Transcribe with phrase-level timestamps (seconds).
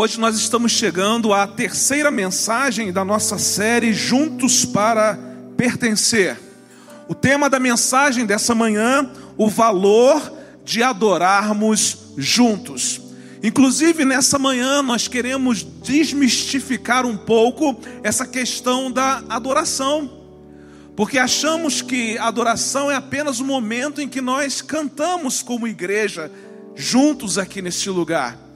[0.00, 5.18] Hoje nós estamos chegando à terceira mensagem da nossa série Juntos para
[5.56, 6.38] Pertencer.
[7.08, 10.22] O tema da mensagem dessa manhã, o valor
[10.64, 13.00] de adorarmos juntos.
[13.42, 20.08] Inclusive, nessa manhã, nós queremos desmistificar um pouco essa questão da adoração.
[20.94, 26.30] Porque achamos que adoração é apenas o momento em que nós cantamos como igreja,
[26.76, 28.46] juntos aqui neste lugar.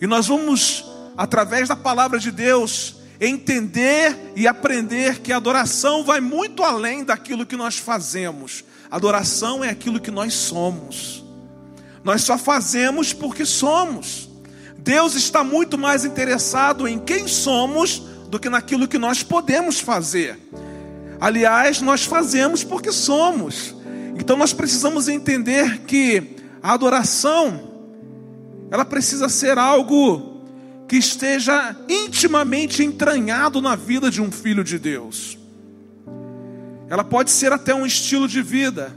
[0.00, 0.89] E nós vamos,
[1.20, 7.44] através da palavra de Deus, entender e aprender que a adoração vai muito além daquilo
[7.44, 8.64] que nós fazemos.
[8.90, 11.22] Adoração é aquilo que nós somos.
[12.02, 14.30] Nós só fazemos porque somos.
[14.78, 17.98] Deus está muito mais interessado em quem somos
[18.30, 20.38] do que naquilo que nós podemos fazer.
[21.20, 23.76] Aliás, nós fazemos porque somos.
[24.18, 27.68] Então nós precisamos entender que a adoração
[28.70, 30.29] ela precisa ser algo
[30.90, 35.38] que esteja intimamente entranhado na vida de um filho de Deus.
[36.88, 38.92] Ela pode ser até um estilo de vida,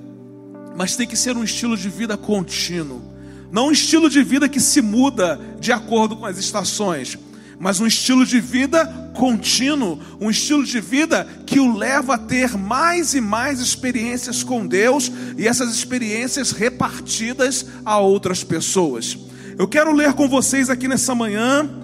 [0.76, 3.14] mas tem que ser um estilo de vida contínuo.
[3.52, 7.16] Não um estilo de vida que se muda de acordo com as estações,
[7.60, 12.58] mas um estilo de vida contínuo, um estilo de vida que o leva a ter
[12.58, 19.16] mais e mais experiências com Deus e essas experiências repartidas a outras pessoas.
[19.60, 21.83] Eu quero ler com vocês aqui nessa manhã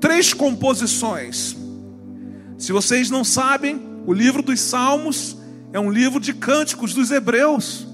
[0.00, 1.56] três composições.
[2.56, 5.36] Se vocês não sabem, o livro dos Salmos
[5.72, 7.86] é um livro de cânticos dos hebreus.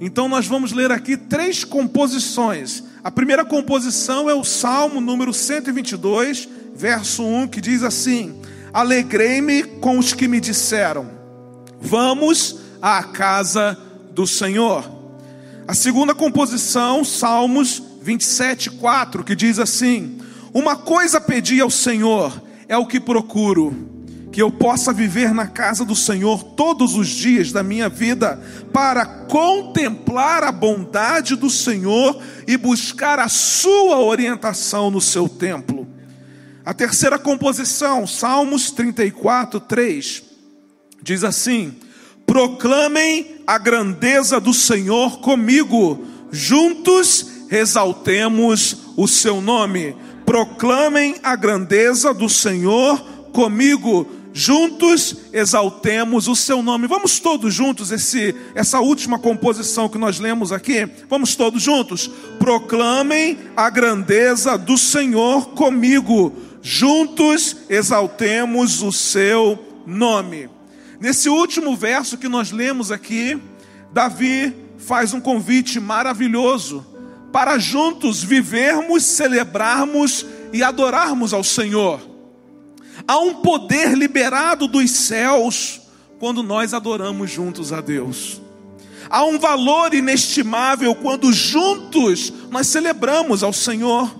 [0.00, 2.82] Então nós vamos ler aqui três composições.
[3.04, 8.40] A primeira composição é o Salmo número 122, verso 1, que diz assim:
[8.72, 11.08] Alegrei-me com os que me disseram:
[11.80, 13.78] Vamos à casa
[14.12, 14.84] do Senhor.
[15.66, 20.18] A segunda composição, Salmos 27, 4, que diz assim:
[20.52, 23.88] Uma coisa pedi ao Senhor, é o que procuro,
[24.30, 28.38] que eu possa viver na casa do Senhor todos os dias da minha vida,
[28.72, 35.86] para contemplar a bondade do Senhor e buscar a sua orientação no seu templo.
[36.64, 40.22] A terceira composição, Salmos 34, 3,
[41.02, 41.74] diz assim:
[42.26, 49.94] Proclamem a grandeza do Senhor comigo, juntos exaltemos o seu nome.
[50.24, 53.00] Proclamem a grandeza do Senhor
[53.32, 56.86] comigo, juntos exaltemos o seu nome.
[56.86, 60.88] Vamos todos juntos esse essa última composição que nós lemos aqui.
[61.08, 62.10] Vamos todos juntos.
[62.38, 70.48] Proclamem a grandeza do Senhor comigo, juntos exaltemos o seu nome.
[71.00, 73.38] Nesse último verso que nós lemos aqui,
[73.92, 76.86] Davi faz um convite maravilhoso
[77.32, 82.00] para juntos vivermos, celebrarmos e adorarmos ao Senhor.
[83.08, 85.80] Há um poder liberado dos céus
[86.18, 88.40] quando nós adoramos juntos a Deus.
[89.08, 94.14] Há um valor inestimável quando juntos nós celebramos ao Senhor.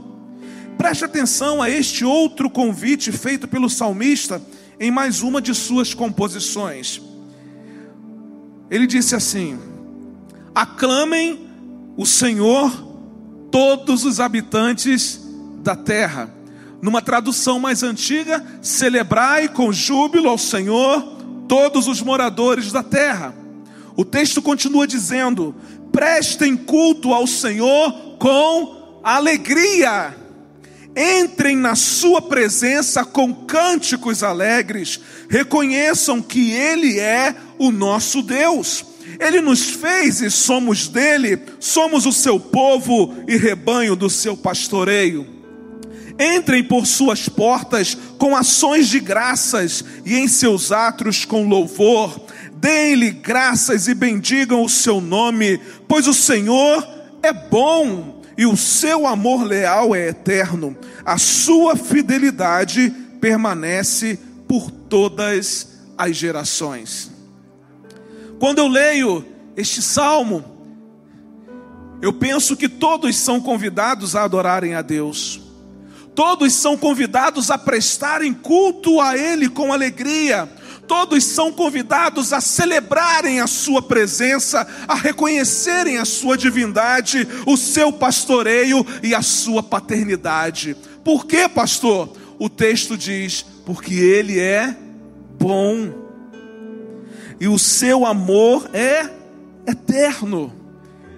[0.77, 4.43] Preste atenção a este outro convite feito pelo salmista
[4.81, 7.01] em mais uma de suas composições.
[8.71, 9.59] Ele disse assim:
[10.55, 11.47] Aclamem
[11.97, 12.92] o Senhor
[13.53, 15.21] todos os habitantes
[15.63, 16.35] da terra.
[16.81, 21.01] Numa tradução mais antiga, celebrai com júbilo ao Senhor
[21.47, 23.33] todos os moradores da terra.
[23.95, 25.55] O texto continua dizendo:
[25.93, 30.17] prestem culto ao Senhor com alegria.
[30.97, 39.41] Entrem na sua presença com cânticos alegres, reconheçam que Ele é o nosso Deus ele
[39.41, 45.27] nos fez e somos dele, somos o seu povo e rebanho do seu pastoreio.
[46.19, 52.21] Entrem por suas portas com ações de graças e em seus atos com louvor.
[52.55, 56.87] Deem-lhe graças e bendigam o seu nome, pois o Senhor
[57.23, 60.77] é bom e o seu amor leal é eterno.
[61.05, 64.19] A sua fidelidade permanece
[64.49, 67.12] por todas as gerações.
[68.43, 69.25] Quando eu leio
[69.57, 70.45] este salmo,
[72.03, 75.41] eu penso que todos são convidados a adorarem a Deus.
[76.13, 80.51] Todos são convidados a prestarem culto a Ele com alegria.
[80.89, 87.93] Todos são convidados a celebrarem a Sua presença, a reconhecerem a Sua divindade, o seu
[87.93, 90.77] pastoreio e a Sua paternidade.
[91.05, 92.13] Por quê, pastor?
[92.41, 94.77] O texto diz: porque Ele é
[95.39, 96.02] bom
[97.43, 99.11] e o seu amor é
[99.67, 100.53] eterno,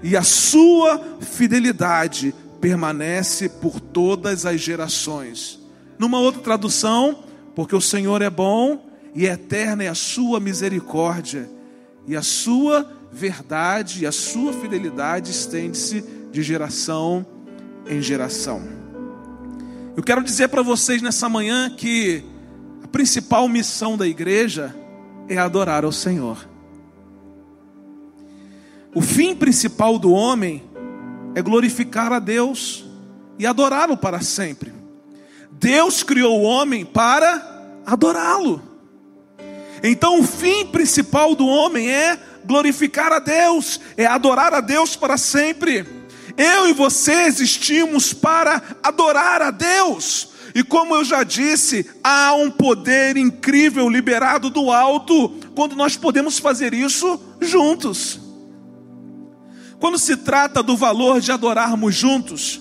[0.03, 5.61] e a sua fidelidade permanece por todas as gerações.
[5.99, 7.25] Numa outra tradução,
[7.55, 11.47] porque o Senhor é bom e eterna é a sua misericórdia,
[12.07, 17.27] e a sua verdade e a sua fidelidade estende-se de geração
[17.87, 18.63] em geração.
[19.95, 22.25] Eu quero dizer para vocês nessa manhã que
[22.83, 24.75] a principal missão da igreja
[25.29, 26.49] é adorar ao Senhor.
[28.95, 30.63] O fim principal do homem
[31.35, 32.85] é glorificar a Deus
[33.39, 34.73] e adorá-lo para sempre.
[35.51, 38.63] Deus criou o homem para adorá-lo.
[39.83, 45.19] Então, o fim principal do homem é glorificar a Deus, é adorar a Deus para
[45.19, 45.87] sempre.
[46.37, 50.34] Eu e você existimos para adorar a Deus.
[50.55, 56.39] E como eu já disse, há um poder incrível liberado do alto quando nós podemos
[56.39, 58.21] fazer isso juntos.
[59.81, 62.61] Quando se trata do valor de adorarmos juntos,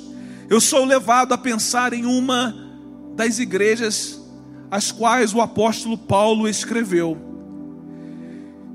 [0.50, 2.56] eu sou levado a pensar em uma
[3.16, 4.20] das igrejas
[4.72, 7.16] as quais o apóstolo Paulo escreveu.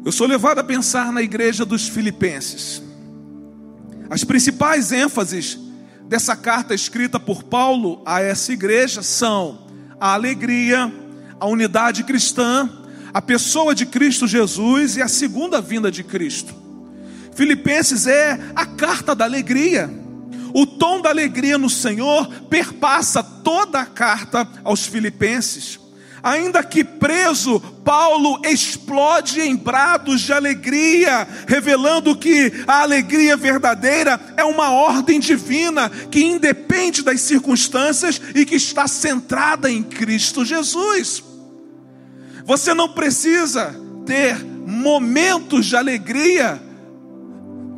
[0.04, 2.80] Eu sou levado a pensar na igreja dos Filipenses.
[4.08, 5.58] As principais ênfases
[6.08, 9.68] dessa carta escrita por Paulo a essa igreja são
[10.00, 10.92] a alegria,
[11.38, 12.68] a unidade cristã,
[13.12, 16.54] a pessoa de Cristo Jesus e a segunda vinda de Cristo.
[17.34, 19.90] Filipenses é a carta da alegria.
[20.54, 25.78] O tom da alegria no Senhor perpassa toda a carta aos Filipenses.
[26.22, 34.44] Ainda que preso, Paulo explode em brados de alegria, revelando que a alegria verdadeira é
[34.44, 41.22] uma ordem divina que independe das circunstâncias e que está centrada em Cristo Jesus.
[42.44, 43.74] Você não precisa
[44.04, 46.60] ter momentos de alegria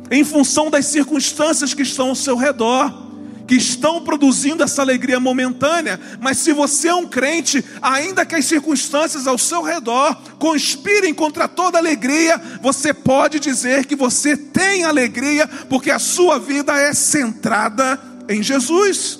[0.09, 3.00] em função das circunstâncias que estão ao seu redor
[3.47, 8.45] que estão produzindo essa alegria momentânea, mas se você é um crente, ainda que as
[8.45, 15.47] circunstâncias ao seu redor conspirem contra toda alegria, você pode dizer que você tem alegria,
[15.69, 17.99] porque a sua vida é centrada
[18.29, 19.19] em Jesus.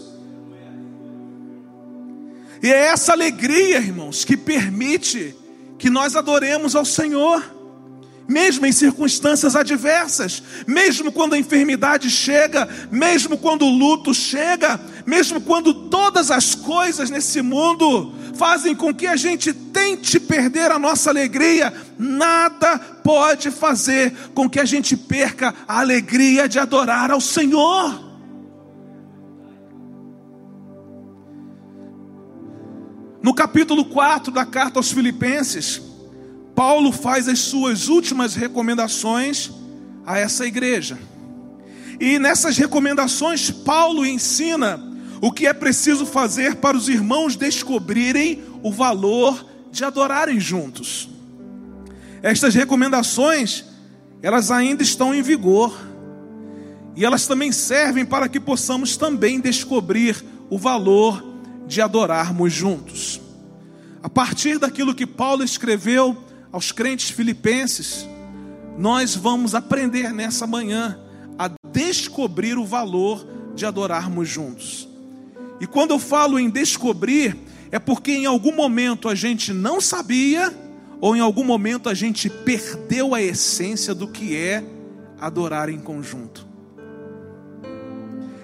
[2.63, 5.35] E é essa alegria, irmãos, que permite
[5.79, 7.60] que nós adoremos ao Senhor
[8.27, 15.41] mesmo em circunstâncias adversas, mesmo quando a enfermidade chega, mesmo quando o luto chega, mesmo
[15.41, 21.09] quando todas as coisas nesse mundo fazem com que a gente tente perder a nossa
[21.09, 28.11] alegria, nada pode fazer com que a gente perca a alegria de adorar ao Senhor.
[33.21, 35.90] No capítulo 4 da carta aos Filipenses,
[36.55, 39.51] Paulo faz as suas últimas recomendações
[40.05, 40.97] a essa igreja.
[41.99, 44.81] E nessas recomendações, Paulo ensina
[45.21, 51.09] o que é preciso fazer para os irmãos descobrirem o valor de adorarem juntos.
[52.23, 53.65] Estas recomendações,
[54.21, 55.89] elas ainda estão em vigor.
[56.95, 61.23] E elas também servem para que possamos também descobrir o valor
[61.67, 63.21] de adorarmos juntos.
[64.03, 66.17] A partir daquilo que Paulo escreveu
[66.51, 68.07] aos crentes filipenses,
[68.77, 70.99] nós vamos aprender nessa manhã
[71.37, 74.87] a descobrir o valor de adorarmos juntos.
[75.59, 77.37] E quando eu falo em descobrir,
[77.71, 80.53] é porque em algum momento a gente não sabia,
[80.99, 84.63] ou em algum momento a gente perdeu a essência do que é
[85.19, 86.47] adorar em conjunto.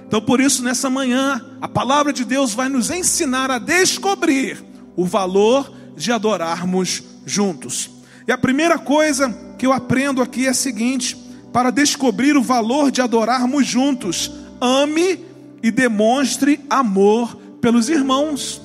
[0.07, 4.63] Então, por isso, nessa manhã, a palavra de Deus vai nos ensinar a descobrir
[4.95, 7.96] o valor de adorarmos juntos.
[8.27, 11.15] E a primeira coisa que eu aprendo aqui é a seguinte:
[11.53, 15.25] para descobrir o valor de adorarmos juntos, ame
[15.63, 18.61] e demonstre amor pelos irmãos.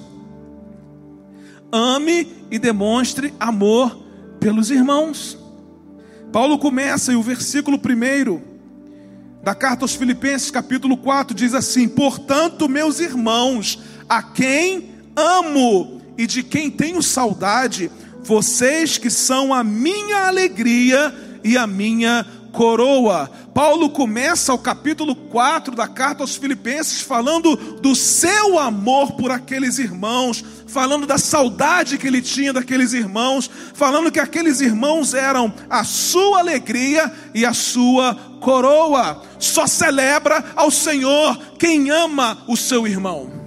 [1.70, 4.02] Ame e demonstre amor
[4.40, 5.38] pelos irmãos.
[6.32, 8.42] Paulo começa e o versículo primeiro
[9.42, 13.78] da carta aos Filipenses, capítulo 4, diz assim: Portanto, meus irmãos,
[14.08, 17.90] a quem amo e de quem tenho saudade,
[18.22, 21.14] vocês que são a minha alegria
[21.44, 23.30] e a minha coroa.
[23.54, 29.78] Paulo começa o capítulo 4 da carta aos Filipenses falando do seu amor por aqueles
[29.78, 35.84] irmãos, falando da saudade que ele tinha daqueles irmãos, falando que aqueles irmãos eram a
[35.84, 39.22] sua alegria e a sua coroa.
[39.38, 43.41] Só celebra ao Senhor quem ama o seu irmão.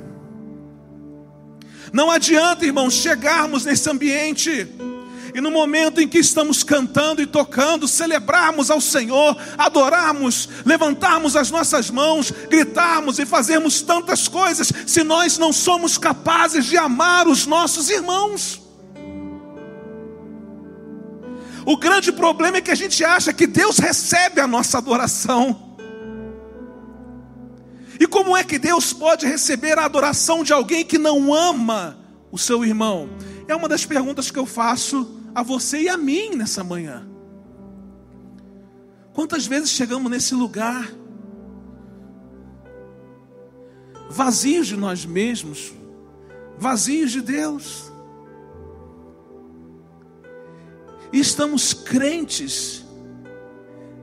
[1.95, 4.67] Não adianta, irmãos, chegarmos nesse ambiente
[5.33, 11.49] e no momento em que estamos cantando e tocando, celebrarmos ao Senhor, adorarmos, levantarmos as
[11.49, 17.45] nossas mãos, gritarmos e fazermos tantas coisas, se nós não somos capazes de amar os
[17.45, 18.61] nossos irmãos.
[21.65, 25.64] O grande problema é que a gente acha que Deus recebe a nossa adoração.
[27.99, 31.97] E como é que Deus pode receber a adoração de alguém que não ama
[32.31, 33.09] o seu irmão?
[33.47, 37.07] É uma das perguntas que eu faço a você e a mim nessa manhã.
[39.13, 40.91] Quantas vezes chegamos nesse lugar
[44.09, 45.73] vazios de nós mesmos,
[46.57, 47.91] vazios de Deus?
[51.13, 52.83] E estamos crentes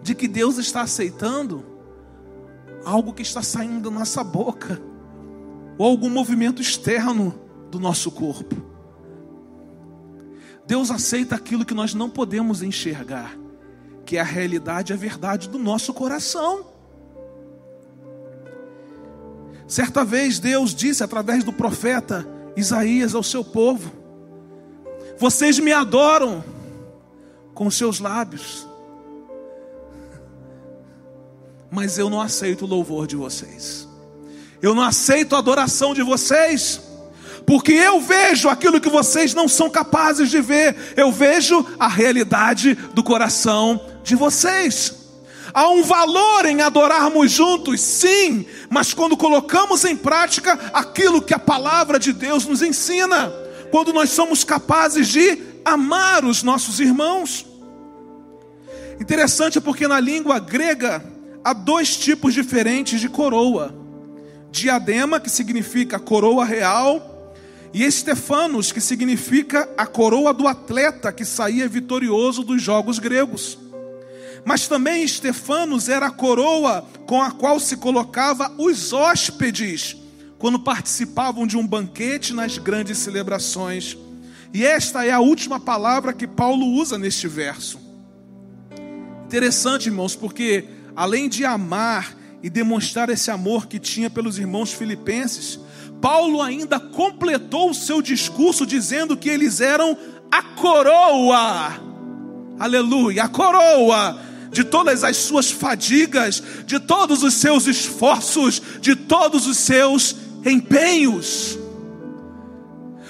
[0.03, 1.72] de que Deus está aceitando
[2.85, 4.81] algo que está saindo da nossa boca,
[5.79, 7.35] ou algum movimento externo
[7.71, 8.57] do nosso corpo.
[10.67, 13.37] Deus aceita aquilo que nós não podemos enxergar,
[14.05, 16.67] que é a realidade, a verdade do nosso coração.
[19.67, 23.91] Certa vez Deus disse através do profeta Isaías ao seu povo:
[25.19, 26.45] Vocês me adoram,
[27.55, 28.69] com seus lábios,
[31.73, 33.89] mas eu não aceito o louvor de vocês,
[34.61, 36.83] eu não aceito a adoração de vocês,
[37.47, 42.75] porque eu vejo aquilo que vocês não são capazes de ver, eu vejo a realidade
[42.93, 45.01] do coração de vocês.
[45.55, 51.39] Há um valor em adorarmos juntos, sim, mas quando colocamos em prática aquilo que a
[51.39, 53.33] palavra de Deus nos ensina,
[53.71, 57.47] quando nós somos capazes de amar os nossos irmãos.
[59.01, 61.12] Interessante porque na língua grega
[61.45, 63.75] há dois tipos diferentes de coroa:
[64.51, 67.35] diadema, que significa coroa real,
[67.73, 73.59] e estefanos, que significa a coroa do atleta que saía vitorioso dos jogos gregos.
[74.45, 79.97] Mas também Estefanos era a coroa com a qual se colocava os hóspedes
[80.39, 83.97] quando participavam de um banquete nas grandes celebrações.
[84.53, 87.81] E esta é a última palavra que Paulo usa neste verso.
[89.27, 90.65] Interessante, irmãos, porque
[90.97, 95.59] além de amar e demonstrar esse amor que tinha pelos irmãos filipenses,
[96.01, 99.97] Paulo ainda completou o seu discurso dizendo que eles eram
[100.31, 101.75] a coroa,
[102.59, 104.19] aleluia, a coroa
[104.51, 111.59] de todas as suas fadigas, de todos os seus esforços, de todos os seus empenhos.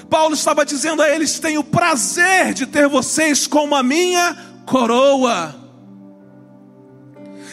[0.09, 4.37] Paulo estava dizendo a eles: Tenho prazer de ter vocês como a minha
[4.67, 5.62] coroa.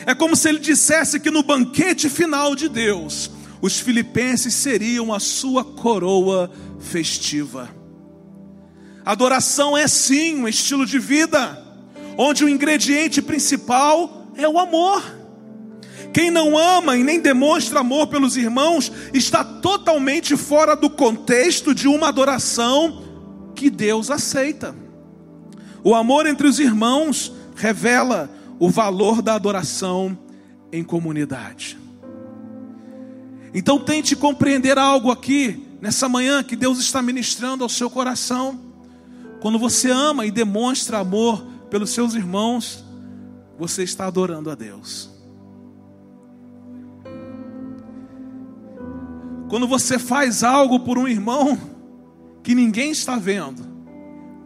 [0.06, 5.20] É como se ele dissesse que no banquete final de Deus, os filipenses seriam a
[5.20, 7.70] sua coroa festiva.
[9.06, 11.65] Adoração é sim um estilo de vida,
[12.18, 15.03] onde o ingrediente principal é o amor.
[16.13, 21.88] Quem não ama e nem demonstra amor pelos irmãos está totalmente fora do contexto de
[21.88, 23.03] uma adoração
[23.56, 24.75] que Deus aceita.
[25.84, 30.17] O amor entre os irmãos revela o valor da adoração
[30.71, 31.77] em comunidade.
[33.53, 38.59] Então tente compreender algo aqui nessa manhã que Deus está ministrando ao seu coração.
[39.41, 42.83] Quando você ama e demonstra amor pelos seus irmãos,
[43.57, 45.09] você está adorando a Deus.
[49.49, 51.57] Quando você faz algo por um irmão
[52.43, 53.65] que ninguém está vendo,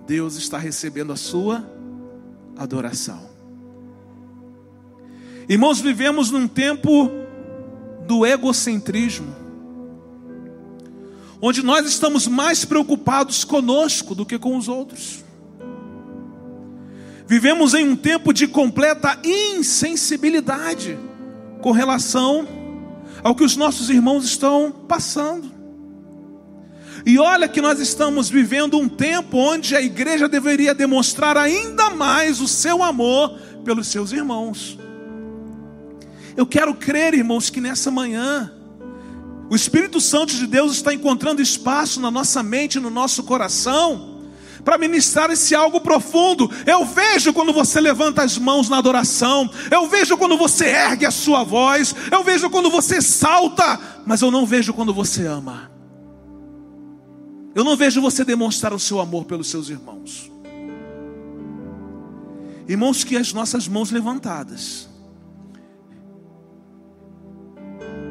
[0.08, 1.68] Deus está recebendo a sua
[2.56, 3.33] adoração.
[5.48, 7.12] Irmãos, vivemos num tempo
[8.08, 9.36] do egocentrismo,
[11.42, 15.24] onde nós estamos mais preocupados conosco do que com os outros.
[17.28, 20.98] Vivemos em um tempo de completa insensibilidade
[21.62, 22.48] com relação
[23.22, 25.52] ao que os nossos irmãos estão passando.
[27.06, 32.40] E olha que nós estamos vivendo um tempo onde a igreja deveria demonstrar ainda mais
[32.40, 34.78] o seu amor pelos seus irmãos.
[36.36, 38.52] Eu quero crer, irmãos, que nessa manhã
[39.50, 44.22] o Espírito Santo de Deus está encontrando espaço na nossa mente, no nosso coração,
[44.64, 46.50] para ministrar esse algo profundo.
[46.66, 51.12] Eu vejo quando você levanta as mãos na adoração, eu vejo quando você ergue a
[51.12, 55.72] sua voz, eu vejo quando você salta, mas eu não vejo quando você ama.
[57.54, 60.32] Eu não vejo você demonstrar o seu amor pelos seus irmãos.
[62.68, 64.88] Irmãos, que as nossas mãos levantadas,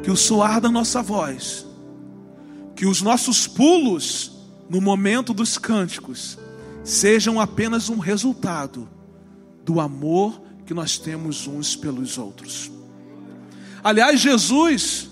[0.03, 1.67] que o soar da nossa voz,
[2.75, 4.33] que os nossos pulos
[4.69, 6.39] no momento dos cânticos
[6.83, 8.89] sejam apenas um resultado
[9.65, 12.71] do amor que nós temos uns pelos outros.
[13.85, 15.11] Aliás, Jesus,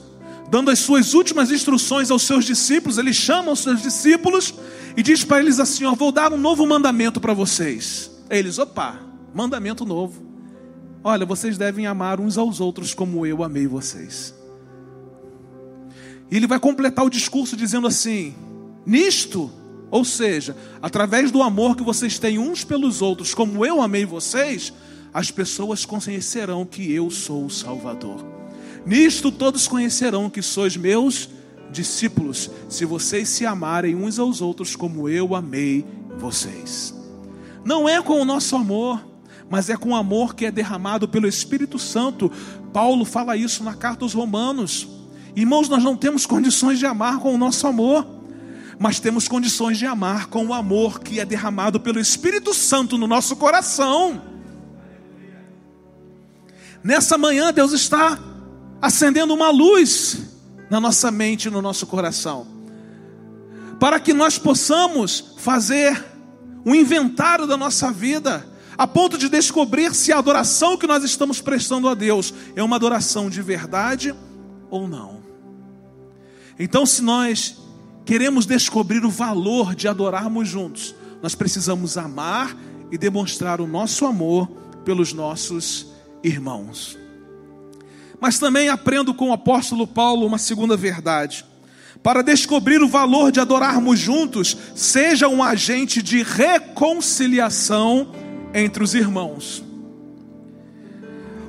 [0.50, 4.54] dando as suas últimas instruções aos seus discípulos, ele chama os seus discípulos
[4.96, 8.10] e diz para eles assim: Ó, vou dar um novo mandamento para vocês.
[8.28, 8.98] Eles, opa,
[9.34, 10.30] mandamento novo.
[11.02, 14.34] Olha, vocês devem amar uns aos outros como eu amei vocês.
[16.30, 18.34] E ele vai completar o discurso dizendo assim:
[18.86, 19.50] nisto,
[19.90, 24.72] ou seja, através do amor que vocês têm uns pelos outros, como eu amei vocês,
[25.12, 28.24] as pessoas conhecerão que eu sou o Salvador.
[28.86, 31.28] Nisto todos conhecerão que sois meus
[31.70, 35.84] discípulos, se vocês se amarem uns aos outros como eu amei
[36.18, 36.94] vocês.
[37.64, 39.04] Não é com o nosso amor,
[39.48, 42.30] mas é com o amor que é derramado pelo Espírito Santo.
[42.72, 44.88] Paulo fala isso na carta aos Romanos.
[45.34, 48.06] Irmãos, nós não temos condições de amar com o nosso amor,
[48.78, 53.06] mas temos condições de amar com o amor que é derramado pelo Espírito Santo no
[53.06, 54.22] nosso coração.
[56.82, 58.18] Nessa manhã, Deus está
[58.80, 60.18] acendendo uma luz
[60.70, 62.46] na nossa mente e no nosso coração,
[63.78, 66.06] para que nós possamos fazer
[66.64, 68.46] um inventário da nossa vida,
[68.78, 72.76] a ponto de descobrir se a adoração que nós estamos prestando a Deus é uma
[72.76, 74.14] adoração de verdade
[74.70, 75.19] ou não.
[76.62, 77.56] Então, se nós
[78.04, 82.54] queremos descobrir o valor de adorarmos juntos, nós precisamos amar
[82.92, 84.46] e demonstrar o nosso amor
[84.84, 85.86] pelos nossos
[86.22, 86.98] irmãos.
[88.20, 91.46] Mas também aprendo com o apóstolo Paulo uma segunda verdade.
[92.02, 98.12] Para descobrir o valor de adorarmos juntos, seja um agente de reconciliação
[98.52, 99.64] entre os irmãos.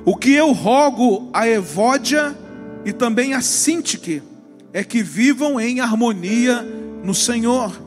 [0.06, 2.34] O que eu rogo a Evódia
[2.82, 4.22] e também a Sintique
[4.72, 6.62] é que vivam em harmonia
[7.02, 7.80] no Senhor.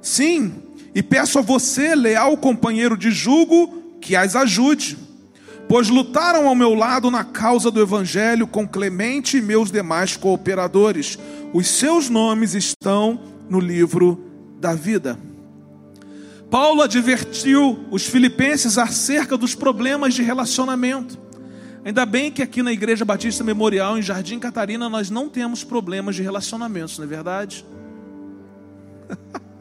[0.00, 0.54] Sim,
[0.94, 4.98] e peço a você, leal companheiro de jugo, que as ajude
[5.72, 11.18] pois lutaram ao meu lado na causa do Evangelho com Clemente e meus demais cooperadores.
[11.50, 13.18] Os seus nomes estão
[13.48, 14.22] no livro
[14.60, 15.18] da vida.
[16.50, 21.18] Paulo advertiu os filipenses acerca dos problemas de relacionamento.
[21.84, 26.14] Ainda bem que aqui na Igreja Batista Memorial, em Jardim Catarina, nós não temos problemas
[26.14, 27.66] de relacionamentos, não é verdade?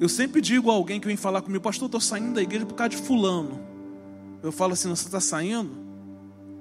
[0.00, 2.74] Eu sempre digo a alguém que vem falar comigo, pastor, estou saindo da igreja por
[2.74, 3.60] causa de fulano.
[4.42, 5.70] Eu falo assim, você está saindo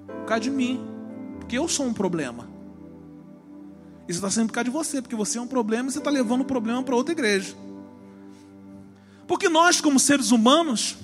[0.05, 0.79] por causa de mim,
[1.39, 2.47] porque eu sou um problema.
[4.07, 5.97] E você está saindo por causa de você, porque você é um problema e você
[5.97, 7.55] está levando o problema para outra igreja.
[9.27, 10.97] Porque nós, como seres humanos,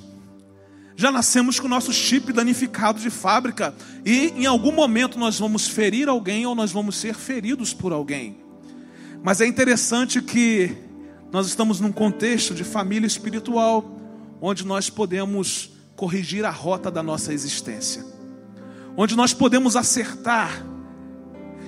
[0.96, 5.68] já nascemos com o nosso chip danificado de fábrica e em algum momento nós vamos
[5.68, 8.38] ferir alguém ou nós vamos ser feridos por alguém.
[9.24, 10.76] Mas é interessante que
[11.32, 13.96] nós estamos num contexto de família espiritual,
[14.42, 18.04] onde nós podemos corrigir a rota da nossa existência,
[18.96, 20.66] onde nós podemos acertar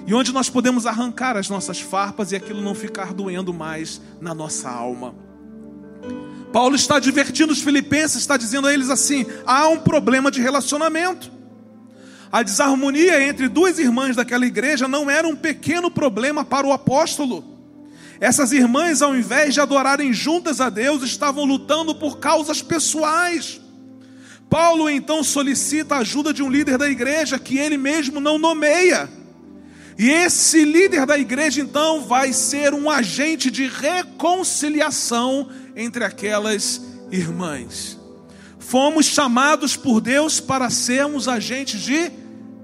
[0.07, 4.33] e onde nós podemos arrancar as nossas farpas e aquilo não ficar doendo mais na
[4.33, 5.13] nossa alma.
[6.51, 11.31] Paulo está advertindo os filipenses, está dizendo a eles assim: há um problema de relacionamento.
[12.31, 17.43] A desarmonia entre duas irmãs daquela igreja não era um pequeno problema para o apóstolo.
[18.19, 23.62] Essas irmãs, ao invés de adorarem juntas a Deus, estavam lutando por causas pessoais.
[24.49, 29.09] Paulo então solicita a ajuda de um líder da igreja que ele mesmo não nomeia.
[29.97, 37.97] E esse líder da igreja então vai ser um agente de reconciliação entre aquelas irmãs.
[38.60, 42.12] Fomos chamados por Deus para sermos agentes de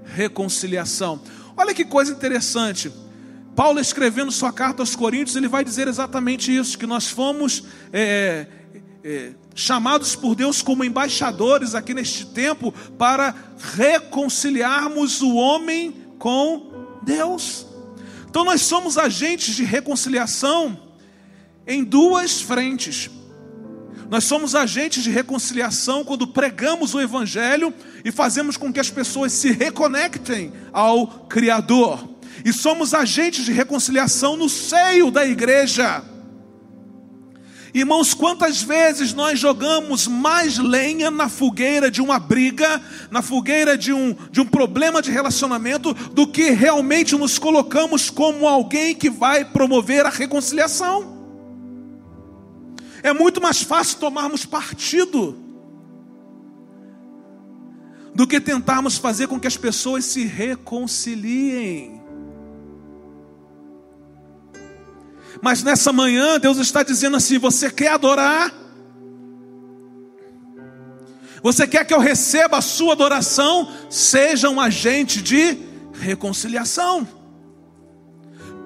[0.04, 1.20] reconciliação.
[1.56, 2.92] Olha que coisa interessante.
[3.56, 8.46] Paulo escrevendo sua carta aos Coríntios, ele vai dizer exatamente isso: que nós fomos é,
[9.02, 13.34] é, chamados por Deus como embaixadores aqui neste tempo para
[13.74, 17.66] reconciliarmos o homem com Deus.
[18.28, 20.85] Então nós somos agentes de reconciliação
[21.66, 23.10] em duas frentes.
[24.08, 27.74] Nós somos agentes de reconciliação quando pregamos o Evangelho
[28.04, 34.36] e fazemos com que as pessoas se reconectem ao Criador e somos agentes de reconciliação
[34.36, 36.04] no seio da igreja.
[37.74, 43.92] Irmãos, quantas vezes nós jogamos mais lenha na fogueira de uma briga, na fogueira de
[43.92, 49.44] um, de um problema de relacionamento, do que realmente nos colocamos como alguém que vai
[49.44, 51.15] promover a reconciliação?
[53.06, 55.38] É muito mais fácil tomarmos partido
[58.12, 62.02] do que tentarmos fazer com que as pessoas se reconciliem.
[65.40, 68.52] Mas nessa manhã, Deus está dizendo assim: você quer adorar?
[71.44, 73.72] Você quer que eu receba a sua adoração?
[73.88, 75.56] Seja um agente de
[75.92, 77.06] reconciliação.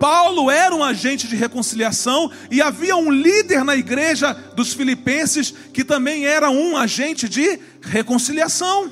[0.00, 5.84] Paulo era um agente de reconciliação e havia um líder na igreja dos Filipenses que
[5.84, 8.90] também era um agente de reconciliação.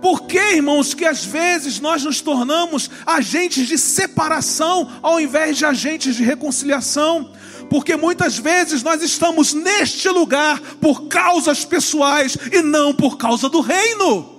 [0.00, 5.64] Por que, irmãos, que às vezes nós nos tornamos agentes de separação ao invés de
[5.64, 7.32] agentes de reconciliação?
[7.68, 13.60] Porque muitas vezes nós estamos neste lugar por causas pessoais e não por causa do
[13.60, 14.37] reino.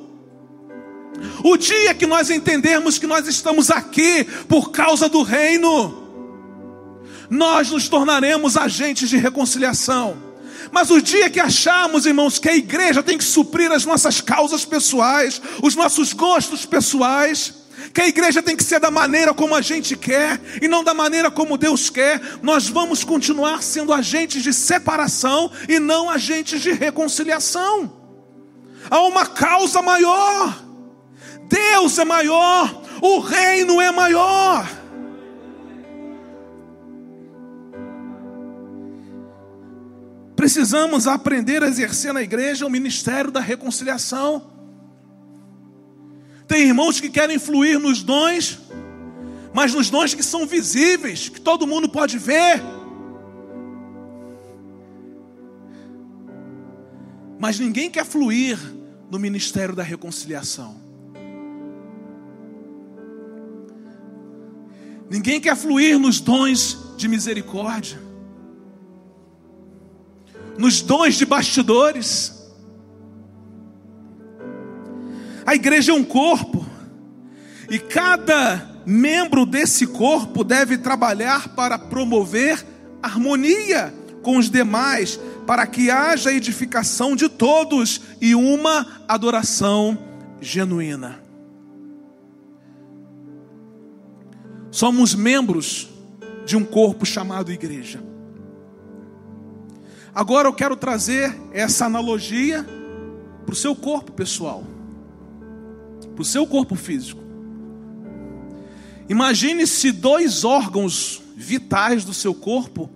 [1.44, 6.08] O dia que nós entendermos que nós estamos aqui por causa do reino,
[7.30, 10.30] nós nos tornaremos agentes de reconciliação.
[10.72, 14.66] Mas o dia que acharmos, irmãos, que a igreja tem que suprir as nossas causas
[14.66, 17.54] pessoais, os nossos gostos pessoais,
[17.94, 20.94] que a igreja tem que ser da maneira como a gente quer e não da
[20.94, 26.72] maneira como Deus quer, nós vamos continuar sendo agentes de separação e não agentes de
[26.72, 27.92] reconciliação.
[28.90, 30.69] Há uma causa maior.
[31.50, 34.70] Deus é maior, o reino é maior.
[40.36, 44.52] Precisamos aprender a exercer na igreja o ministério da reconciliação.
[46.48, 48.60] Tem irmãos que querem fluir nos dons,
[49.54, 52.62] mas nos dons que são visíveis, que todo mundo pode ver.
[57.38, 58.58] Mas ninguém quer fluir
[59.10, 60.89] no ministério da reconciliação.
[65.10, 68.10] Ninguém quer fluir nos dons de misericórdia
[70.60, 72.38] nos dons de bastidores.
[75.46, 76.66] A igreja é um corpo,
[77.70, 82.66] e cada membro desse corpo deve trabalhar para promover
[83.02, 85.18] harmonia com os demais,
[85.48, 89.98] para que haja edificação de todos e uma adoração
[90.42, 91.29] genuína.
[94.72, 95.90] Somos membros
[96.46, 98.04] de um corpo chamado igreja.
[100.14, 102.66] Agora eu quero trazer essa analogia
[103.46, 104.64] para o seu corpo pessoal,
[106.14, 107.22] para o seu corpo físico.
[109.08, 112.90] Imagine se dois órgãos vitais do seu corpo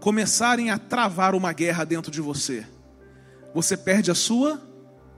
[0.00, 2.64] começarem a travar uma guerra dentro de você.
[3.54, 4.60] Você perde a sua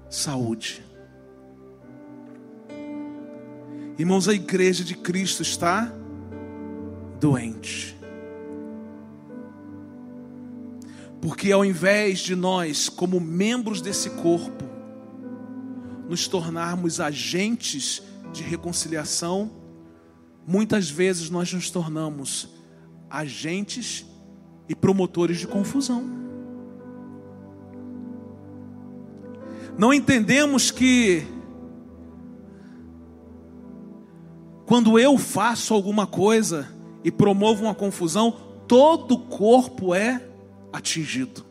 [0.09, 0.83] saúde.
[3.99, 5.93] Irmãos, a igreja de Cristo está
[7.21, 7.97] doente.
[11.21, 14.65] Porque ao invés de nós, como membros desse corpo,
[16.09, 18.03] nos tornarmos agentes
[18.33, 19.51] de reconciliação,
[20.47, 22.49] muitas vezes nós nos tornamos
[23.09, 24.07] agentes
[24.69, 26.03] e promotores de confusão.
[29.79, 31.25] Não entendemos que
[34.73, 36.67] quando eu faço alguma coisa
[37.05, 38.35] e promovo uma confusão,
[38.67, 40.27] todo o corpo é
[40.73, 41.45] atingido.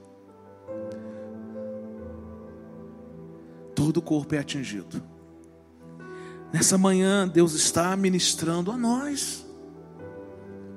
[3.76, 5.04] Todo o corpo é atingido.
[6.52, 9.46] Nessa manhã, Deus está ministrando a nós.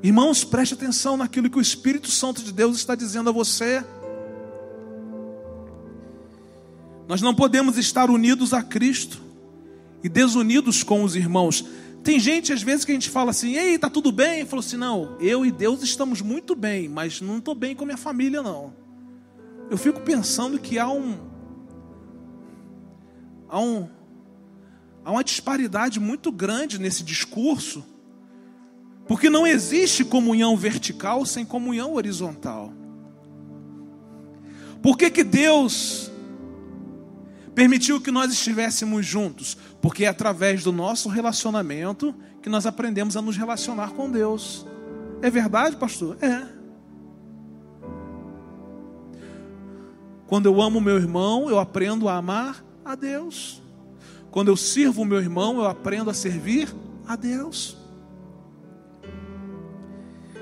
[0.03, 3.83] Irmãos, preste atenção naquilo que o Espírito Santo de Deus está dizendo a você.
[7.09, 9.19] Nós não podemos estar unidos a Cristo
[10.03, 11.65] e desunidos com os irmãos.
[12.05, 14.45] Tem gente, às vezes, que a gente fala assim: ei, tá tudo bem?
[14.45, 17.97] Falou assim: não, eu e Deus estamos muito bem, mas não estou bem com minha
[17.97, 18.75] família, não.
[19.71, 21.17] Eu fico pensando que há um.
[23.49, 23.89] Há um.
[25.03, 27.83] Há uma disparidade muito grande nesse discurso,
[29.09, 32.71] porque não existe comunhão vertical sem comunhão horizontal.
[34.83, 36.11] Por que, que Deus
[37.55, 43.23] permitiu que nós estivéssemos juntos, porque é através do nosso relacionamento que nós aprendemos a
[43.23, 44.67] nos relacionar com Deus.
[45.23, 46.17] É verdade, pastor?
[46.21, 46.47] É.
[50.27, 53.63] Quando eu amo meu irmão, eu aprendo a amar a Deus.
[54.31, 56.75] Quando eu sirvo o meu irmão, eu aprendo a servir
[57.07, 57.77] a Deus.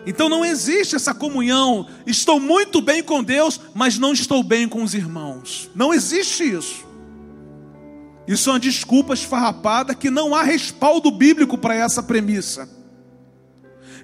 [0.06, 1.86] Então não existe essa comunhão.
[2.06, 5.70] Estou muito bem com Deus, mas não estou bem com os irmãos.
[5.74, 6.91] Não existe isso.
[8.26, 12.68] Isso é uma desculpa esfarrapada que não há respaldo bíblico para essa premissa.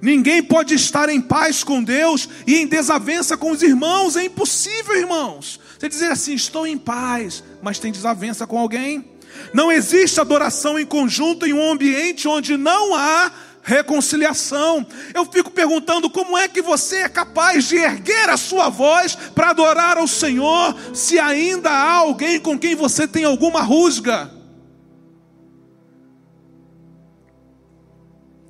[0.00, 4.96] Ninguém pode estar em paz com Deus e em desavença com os irmãos, é impossível,
[4.96, 5.61] irmãos.
[5.78, 9.04] Você dizer assim, estou em paz, mas tem desavença com alguém.
[9.52, 13.31] Não existe adoração em conjunto em um ambiente onde não há
[13.68, 14.87] reconciliação.
[15.14, 19.50] Eu fico perguntando como é que você é capaz de erguer a sua voz para
[19.50, 24.33] adorar ao Senhor, se ainda há alguém com quem você tem alguma rusga.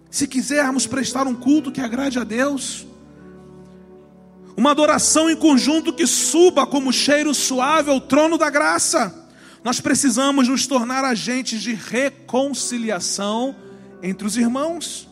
[0.09, 2.87] Se quisermos prestar um culto que agrade a Deus,
[4.57, 9.29] uma adoração em conjunto que suba como cheiro suave ao trono da graça,
[9.65, 13.55] nós precisamos nos tornar agentes de reconciliação
[14.01, 15.08] entre os irmãos.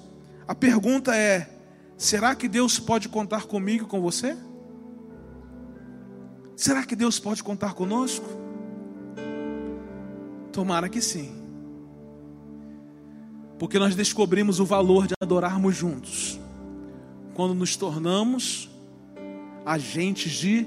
[0.47, 1.49] A pergunta é:
[1.97, 4.37] será que Deus pode contar comigo e com você?
[6.55, 8.27] Será que Deus pode contar conosco?
[10.53, 11.35] Tomara que sim.
[13.59, 16.41] Porque nós descobrimos o valor de adorarmos juntos.
[17.35, 18.71] Quando nos tornamos
[19.67, 20.67] agentes de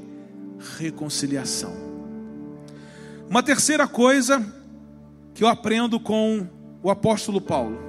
[0.78, 1.74] reconciliação.
[3.28, 4.46] Uma terceira coisa
[5.34, 6.48] que eu aprendo com
[6.84, 7.89] o apóstolo Paulo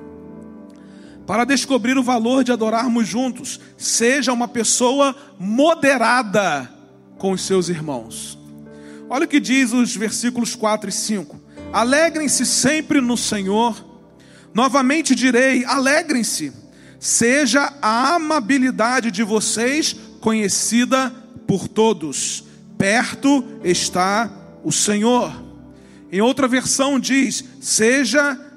[1.30, 3.60] para descobrir o valor de adorarmos juntos.
[3.78, 6.68] Seja uma pessoa moderada
[7.18, 8.36] com os seus irmãos.
[9.08, 11.40] Olha o que diz os versículos 4 e 5.
[11.72, 13.80] Alegrem-se sempre no Senhor.
[14.52, 16.52] Novamente direi: alegrem-se.
[16.98, 21.14] Seja a amabilidade de vocês conhecida
[21.46, 22.42] por todos.
[22.76, 24.28] Perto está
[24.64, 25.32] o Senhor.
[26.10, 28.49] Em outra versão diz: seja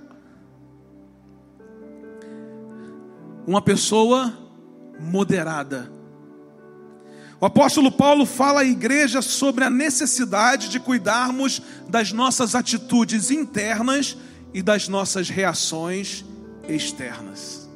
[3.45, 4.33] uma pessoa
[4.99, 5.91] moderada.
[7.39, 14.17] O apóstolo Paulo fala à igreja sobre a necessidade de cuidarmos das nossas atitudes internas
[14.53, 16.23] e das nossas reações
[16.69, 17.69] externas.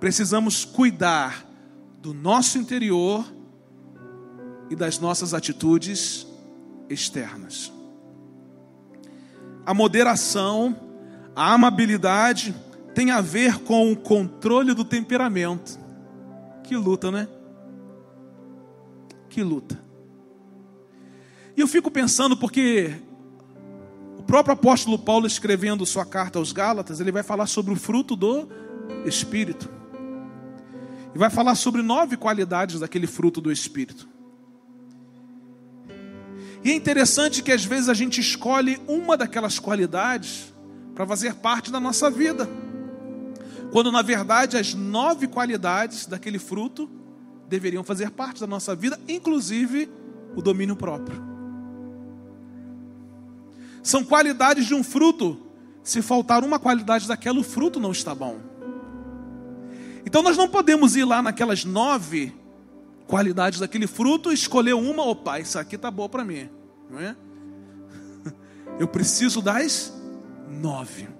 [0.00, 1.46] Precisamos cuidar
[2.00, 3.24] do nosso interior
[4.70, 6.26] e das nossas atitudes
[6.88, 7.72] externas.
[9.66, 10.76] A moderação,
[11.34, 12.54] a amabilidade,
[12.94, 15.78] tem a ver com o controle do temperamento.
[16.62, 17.28] Que luta, né?
[19.28, 19.82] Que luta.
[21.56, 22.94] E eu fico pensando porque
[24.18, 28.16] o próprio apóstolo Paulo escrevendo sua carta aos Gálatas, ele vai falar sobre o fruto
[28.16, 28.48] do
[29.04, 29.68] espírito.
[31.14, 34.08] E vai falar sobre nove qualidades daquele fruto do espírito.
[36.64, 40.52] E é interessante que às vezes a gente escolhe uma daquelas qualidades
[40.94, 42.48] para fazer parte da nossa vida.
[43.74, 46.88] Quando na verdade as nove qualidades daquele fruto
[47.48, 49.90] deveriam fazer parte da nossa vida, inclusive
[50.36, 51.20] o domínio próprio.
[53.82, 55.40] São qualidades de um fruto.
[55.82, 58.38] Se faltar uma qualidade daquela, o fruto não está bom.
[60.06, 62.32] Então nós não podemos ir lá naquelas nove
[63.08, 66.48] qualidades daquele fruto e escolher uma, opa, isso aqui tá bom para mim,
[66.88, 67.16] não é?
[68.78, 69.92] Eu preciso das
[70.48, 71.13] nove.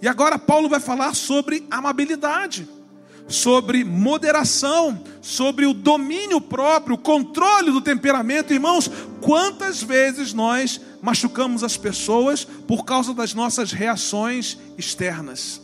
[0.00, 2.68] E agora Paulo vai falar sobre amabilidade,
[3.28, 8.52] sobre moderação, sobre o domínio próprio, o controle do temperamento.
[8.52, 15.60] Irmãos, quantas vezes nós machucamos as pessoas por causa das nossas reações externas?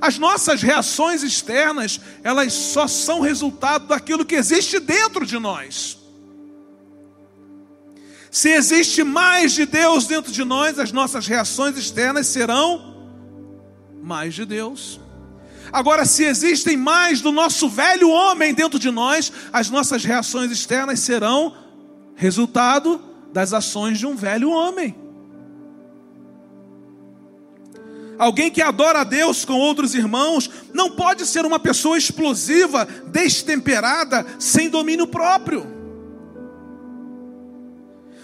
[0.00, 5.98] As nossas reações externas, elas só são resultado daquilo que existe dentro de nós.
[8.30, 12.87] Se existe mais de Deus dentro de nós, as nossas reações externas serão
[14.02, 15.00] mais de Deus.
[15.72, 21.00] Agora, se existem mais do nosso velho homem dentro de nós, as nossas reações externas
[21.00, 21.54] serão
[22.14, 24.94] resultado das ações de um velho homem.
[28.18, 34.26] Alguém que adora a Deus com outros irmãos não pode ser uma pessoa explosiva, destemperada,
[34.40, 35.78] sem domínio próprio.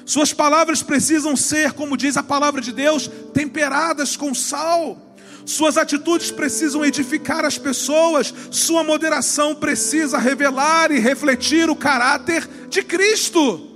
[0.05, 5.14] Suas palavras precisam ser, como diz a palavra de Deus, temperadas com sal.
[5.45, 12.83] Suas atitudes precisam edificar as pessoas, sua moderação precisa revelar e refletir o caráter de
[12.83, 13.71] Cristo.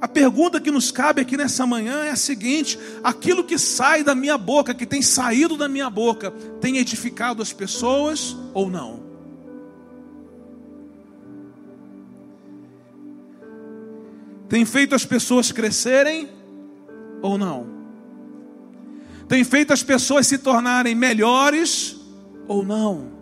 [0.00, 4.14] A pergunta que nos cabe aqui nessa manhã é a seguinte: aquilo que sai da
[4.14, 6.30] minha boca, que tem saído da minha boca,
[6.60, 9.02] tem edificado as pessoas ou não?
[14.48, 16.28] Tem feito as pessoas crescerem
[17.22, 17.83] ou não?
[19.28, 21.96] Tem feito as pessoas se tornarem melhores
[22.46, 23.14] ou não.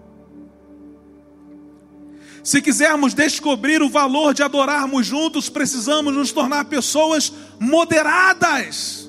[2.42, 9.08] Se quisermos descobrir o valor de adorarmos juntos, precisamos nos tornar pessoas moderadas,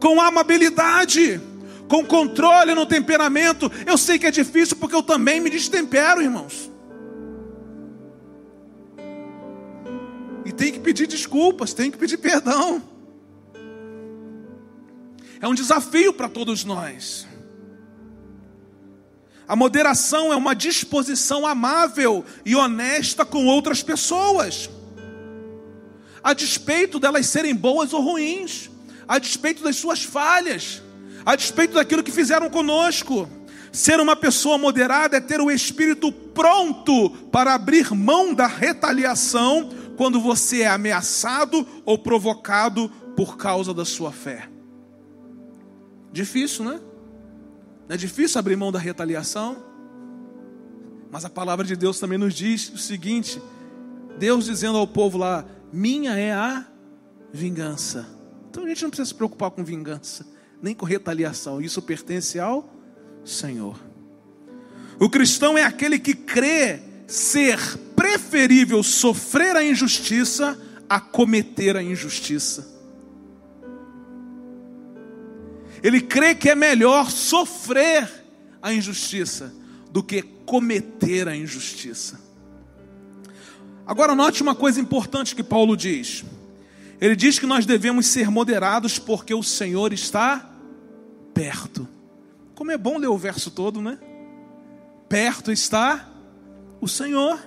[0.00, 1.40] com amabilidade,
[1.86, 3.70] com controle no temperamento.
[3.86, 6.70] Eu sei que é difícil porque eu também me destempero, irmãos.
[10.46, 12.82] E tem que pedir desculpas, tem que pedir perdão.
[15.42, 17.26] É um desafio para todos nós.
[19.48, 24.70] A moderação é uma disposição amável e honesta com outras pessoas,
[26.22, 28.70] a despeito delas serem boas ou ruins,
[29.08, 30.80] a despeito das suas falhas,
[31.26, 33.28] a despeito daquilo que fizeram conosco.
[33.72, 40.20] Ser uma pessoa moderada é ter o espírito pronto para abrir mão da retaliação quando
[40.20, 44.51] você é ameaçado ou provocado por causa da sua fé.
[46.12, 46.80] Difícil, né?
[47.88, 49.56] Não é difícil abrir mão da retaliação?
[51.10, 53.40] Mas a palavra de Deus também nos diz o seguinte:
[54.18, 56.66] Deus dizendo ao povo lá: Minha é a
[57.32, 58.06] vingança.
[58.50, 60.26] Então a gente não precisa se preocupar com vingança,
[60.60, 61.60] nem com retaliação.
[61.60, 62.70] Isso pertence ao
[63.24, 63.78] Senhor.
[65.00, 67.58] O cristão é aquele que crê ser
[67.96, 72.71] preferível sofrer a injustiça a cometer a injustiça.
[75.82, 78.08] Ele crê que é melhor sofrer
[78.60, 79.52] a injustiça
[79.90, 82.20] do que cometer a injustiça.
[83.86, 86.24] Agora, note uma coisa importante que Paulo diz.
[87.00, 90.50] Ele diz que nós devemos ser moderados porque o Senhor está
[91.34, 91.88] perto.
[92.54, 93.98] Como é bom ler o verso todo, né?
[95.08, 96.08] Perto está
[96.80, 97.40] o Senhor.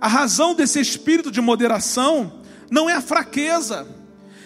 [0.00, 3.86] A razão desse espírito de moderação não é a fraqueza,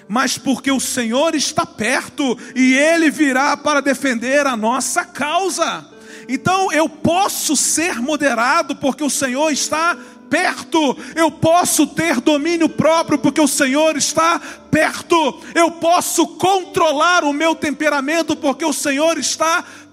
[0.09, 5.87] mas porque o Senhor está perto e Ele virá para defender a nossa causa.
[6.29, 9.97] Então eu posso ser moderado porque o Senhor está
[10.29, 14.41] perto, eu posso ter domínio próprio porque o Senhor está
[14.71, 19.88] perto, eu posso controlar o meu temperamento porque o Senhor está perto,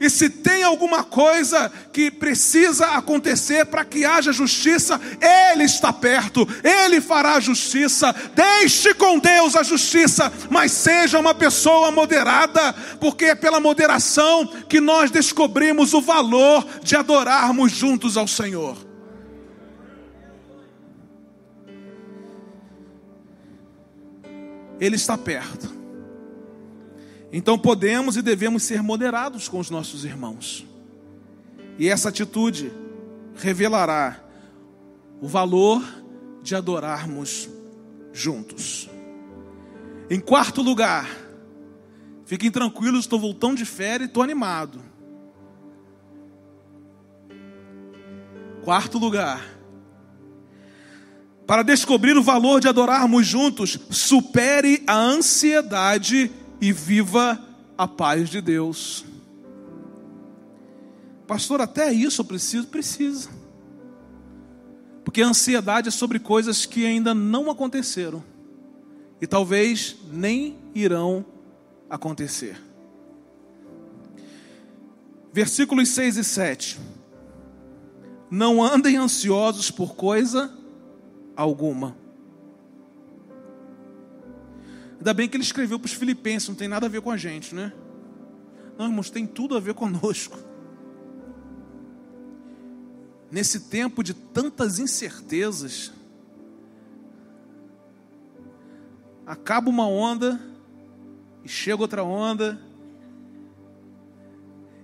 [0.00, 6.46] e se tem alguma coisa que precisa acontecer para que haja justiça, Ele está perto,
[6.62, 8.14] Ele fará justiça.
[8.34, 14.80] Deixe com Deus a justiça, mas seja uma pessoa moderada, porque é pela moderação que
[14.80, 18.76] nós descobrimos o valor de adorarmos juntos ao Senhor.
[24.80, 25.77] Ele está perto.
[27.32, 30.66] Então podemos e devemos ser moderados com os nossos irmãos.
[31.78, 32.72] E essa atitude
[33.36, 34.20] revelará
[35.20, 35.82] o valor
[36.42, 37.48] de adorarmos
[38.12, 38.88] juntos.
[40.10, 41.08] Em quarto lugar,
[42.24, 44.80] fiquem tranquilos, estou voltando de férias e estou animado.
[48.64, 49.58] Quarto lugar,
[51.46, 57.38] para descobrir o valor de adorarmos juntos, supere a ansiedade e viva
[57.76, 59.04] a paz de Deus.
[61.26, 62.66] Pastor, até isso eu preciso?
[62.68, 63.28] Precisa.
[65.04, 68.22] Porque a ansiedade é sobre coisas que ainda não aconteceram
[69.20, 71.24] e talvez nem irão
[71.88, 72.60] acontecer.
[75.32, 76.80] Versículos 6 e 7.
[78.30, 80.52] Não andem ansiosos por coisa
[81.36, 82.07] alguma
[84.98, 87.16] Ainda bem que ele escreveu para os filipenses, não tem nada a ver com a
[87.16, 87.72] gente, né?
[88.76, 90.36] Não, irmãos, tem tudo a ver conosco.
[93.30, 95.92] Nesse tempo de tantas incertezas,
[99.24, 100.40] acaba uma onda
[101.44, 102.58] e chega outra onda.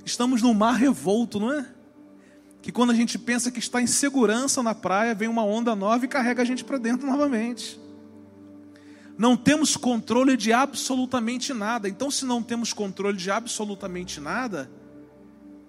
[0.04, 1.66] Estamos num mar revolto, não é?
[2.62, 6.04] Que quando a gente pensa que está em segurança na praia, vem uma onda nova
[6.04, 7.83] e carrega a gente para dentro novamente
[9.16, 11.88] não temos controle de absolutamente nada.
[11.88, 14.70] Então, se não temos controle de absolutamente nada,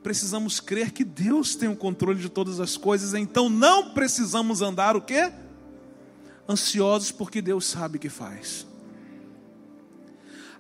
[0.02, 3.14] precisamos crer que Deus tem o controle de todas as coisas.
[3.14, 5.32] Então, não precisamos andar o quê?
[6.50, 8.66] Ansiosos, porque Deus sabe o que faz.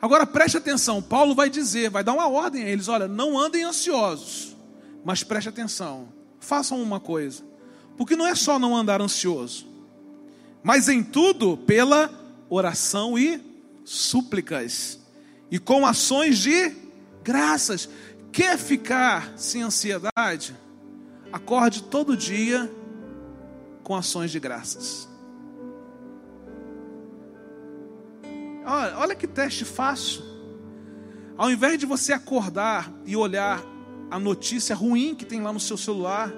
[0.01, 3.63] Agora preste atenção, Paulo vai dizer, vai dar uma ordem a eles: olha, não andem
[3.63, 4.55] ansiosos,
[5.03, 7.43] mas preste atenção, façam uma coisa,
[7.97, 9.65] porque não é só não andar ansioso,
[10.61, 13.41] mas em tudo pela oração e
[13.83, 14.99] súplicas,
[15.49, 16.75] e com ações de
[17.23, 17.89] graças.
[18.31, 20.55] Quer ficar sem ansiedade?
[21.31, 22.71] Acorde todo dia
[23.83, 25.07] com ações de graças.
[28.65, 30.23] Olha, olha que teste fácil.
[31.37, 33.63] Ao invés de você acordar e olhar
[34.09, 36.33] a notícia ruim que tem lá no seu celular,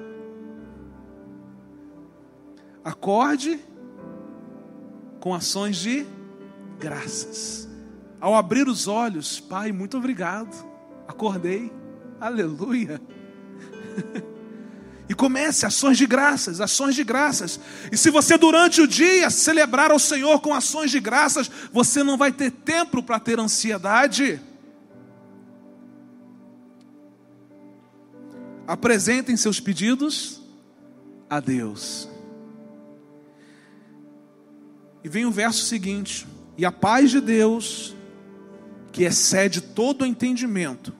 [2.84, 3.60] acorde
[5.28, 6.06] com ações de
[6.80, 7.68] graças.
[8.18, 10.66] Ao abrir os olhos, Pai, muito obrigado.
[11.06, 11.72] Acordei.
[12.20, 13.02] Aleluia.
[15.10, 17.58] E comece ações de graças, ações de graças.
[17.90, 22.18] E se você durante o dia celebrar ao Senhor com ações de graças, você não
[22.18, 24.42] vai ter tempo para ter ansiedade.
[28.68, 30.42] Apresentem seus pedidos
[31.30, 32.10] a Deus.
[35.08, 36.28] E vem o verso seguinte:
[36.58, 37.95] E a paz de Deus,
[38.91, 40.93] que excede todo o entendimento,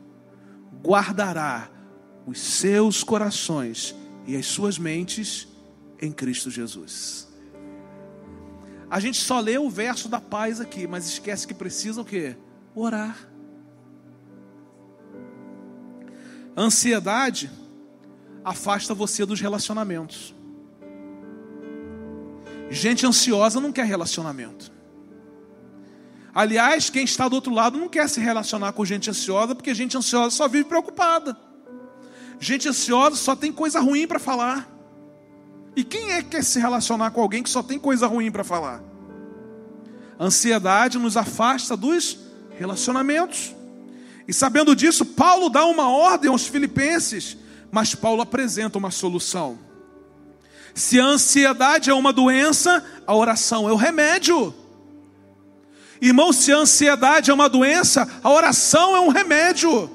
[0.82, 1.70] guardará
[2.26, 3.94] os seus corações
[4.26, 5.46] e as suas mentes
[6.02, 7.28] em Cristo Jesus.
[8.90, 12.38] A gente só lê o verso da paz aqui, mas esquece que precisa o quê?
[12.74, 13.28] Orar.
[16.56, 17.52] Ansiedade
[18.42, 20.34] afasta você dos relacionamentos.
[22.70, 24.72] Gente ansiosa não quer relacionamento.
[26.34, 29.98] Aliás, quem está do outro lado não quer se relacionar com gente ansiosa, porque gente
[29.98, 31.36] ansiosa só vive preocupada.
[32.40, 34.70] Gente ansiosa só tem coisa ruim para falar.
[35.76, 38.44] E quem é que quer se relacionar com alguém que só tem coisa ruim para
[38.44, 38.84] falar?
[40.20, 42.18] Ansiedade nos afasta dos
[42.58, 43.56] relacionamentos.
[44.28, 47.38] E sabendo disso, Paulo dá uma ordem aos filipenses,
[47.72, 49.58] mas Paulo apresenta uma solução.
[50.78, 54.54] Se a ansiedade é uma doença, a oração é o remédio.
[56.00, 59.90] Irmão, se a ansiedade é uma doença, a oração é um remédio.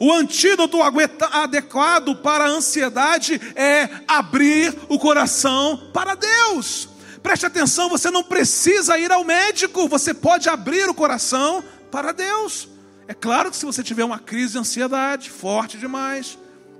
[0.00, 6.88] O antídoto adequado para a ansiedade é abrir o coração para Deus.
[7.22, 11.62] Preste atenção, você não precisa ir ao médico, você pode abrir o coração
[11.92, 12.68] para Deus.
[13.06, 16.36] É claro que se você tiver uma crise de ansiedade forte demais,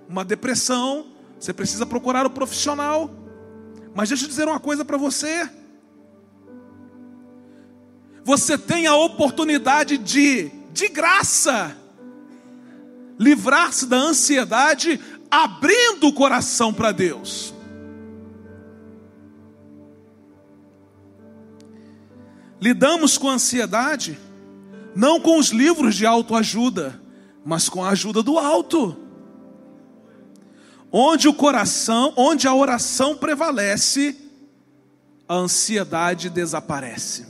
[0.09, 1.07] uma depressão,
[1.39, 3.11] você precisa procurar o profissional.
[3.95, 5.49] Mas deixa eu dizer uma coisa para você
[8.27, 11.77] você tem a oportunidade de, de graça,
[13.17, 17.55] livrar-se da ansiedade, abrindo o coração para Deus.
[22.61, 24.19] Lidamos com a ansiedade,
[24.93, 27.01] não com os livros de autoajuda,
[27.45, 29.06] mas com a ajuda do alto.
[30.91, 34.17] Onde o coração, onde a oração prevalece,
[35.29, 37.27] a ansiedade desaparece.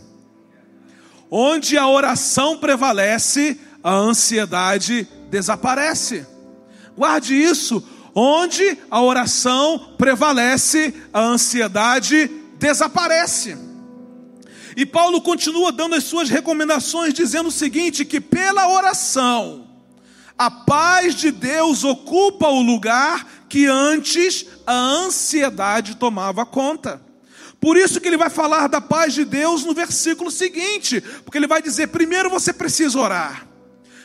[1.30, 6.26] Onde a oração prevalece, a ansiedade desaparece.
[6.96, 7.82] Guarde isso.
[8.14, 13.56] Onde a oração prevalece, a ansiedade desaparece.
[14.76, 19.66] E Paulo continua dando as suas recomendações, dizendo o seguinte: que pela oração,
[20.38, 27.00] a paz de Deus ocupa o lugar que antes a ansiedade tomava conta.
[27.60, 31.46] Por isso que ele vai falar da paz de Deus no versículo seguinte, porque ele
[31.46, 33.46] vai dizer: primeiro você precisa orar.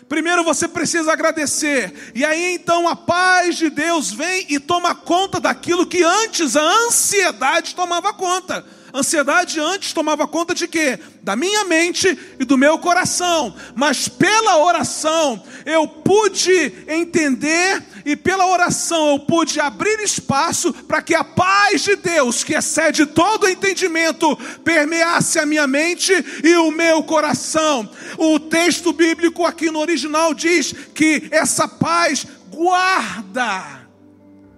[0.08, 5.40] Primeiro você precisa agradecer, e aí então a paz de Deus vem e toma conta
[5.40, 8.66] daquilo que antes a ansiedade tomava conta.
[8.94, 11.00] Ansiedade antes tomava conta de quê?
[11.22, 13.56] Da minha mente e do meu coração.
[13.76, 21.16] Mas pela oração eu pude entender e pela oração eu pude abrir espaço para que
[21.16, 26.14] a paz de Deus, que excede todo entendimento, permeasse a minha mente
[26.44, 27.90] e o meu coração.
[28.18, 33.88] O texto bíblico aqui no original diz que essa paz guarda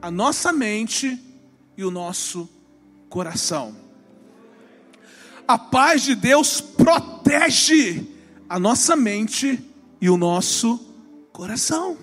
[0.02, 1.20] a nossa mente
[1.78, 2.50] e o nosso
[3.10, 3.83] coração.
[5.54, 8.08] A paz de Deus protege
[8.50, 9.64] a nossa mente
[10.02, 10.80] e o nosso
[11.32, 11.96] coração.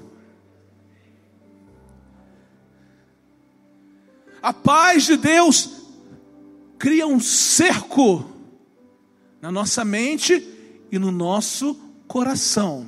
[4.41, 5.83] A paz de Deus
[6.79, 8.25] cria um cerco
[9.43, 10.49] na nossa mente
[10.89, 11.75] e no nosso
[12.07, 12.87] coração,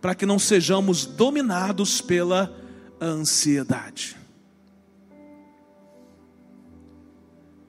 [0.00, 2.50] para que não sejamos dominados pela
[2.98, 4.16] ansiedade.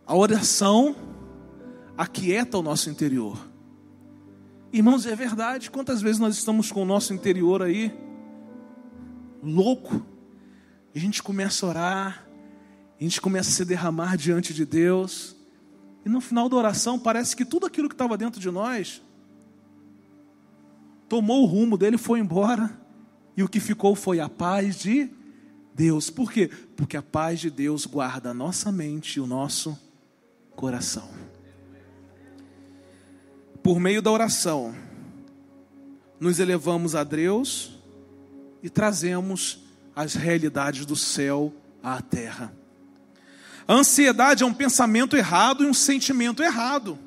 [0.07, 1.12] A oração
[1.98, 3.38] aquieta o nosso interior.
[4.72, 7.94] Irmãos, é verdade, quantas vezes nós estamos com o nosso interior aí
[9.44, 10.06] louco,
[10.96, 12.28] a gente começa a orar,
[13.00, 15.36] a gente começa a se derramar diante de Deus,
[16.06, 19.02] e no final da oração parece que tudo aquilo que estava dentro de nós
[21.10, 22.76] tomou o rumo dele, foi embora,
[23.36, 25.10] e o que ficou foi a paz de
[25.76, 26.10] Deus.
[26.10, 26.50] Por quê?
[26.76, 29.78] Porque a paz de Deus guarda a nossa mente e o nosso
[30.56, 31.10] coração.
[33.64, 34.76] Por meio da oração,
[36.20, 37.80] nos elevamos a Deus
[38.61, 39.59] e trazemos
[39.95, 42.53] as realidades do céu à terra.
[43.66, 46.99] A ansiedade é um pensamento errado e um sentimento errado.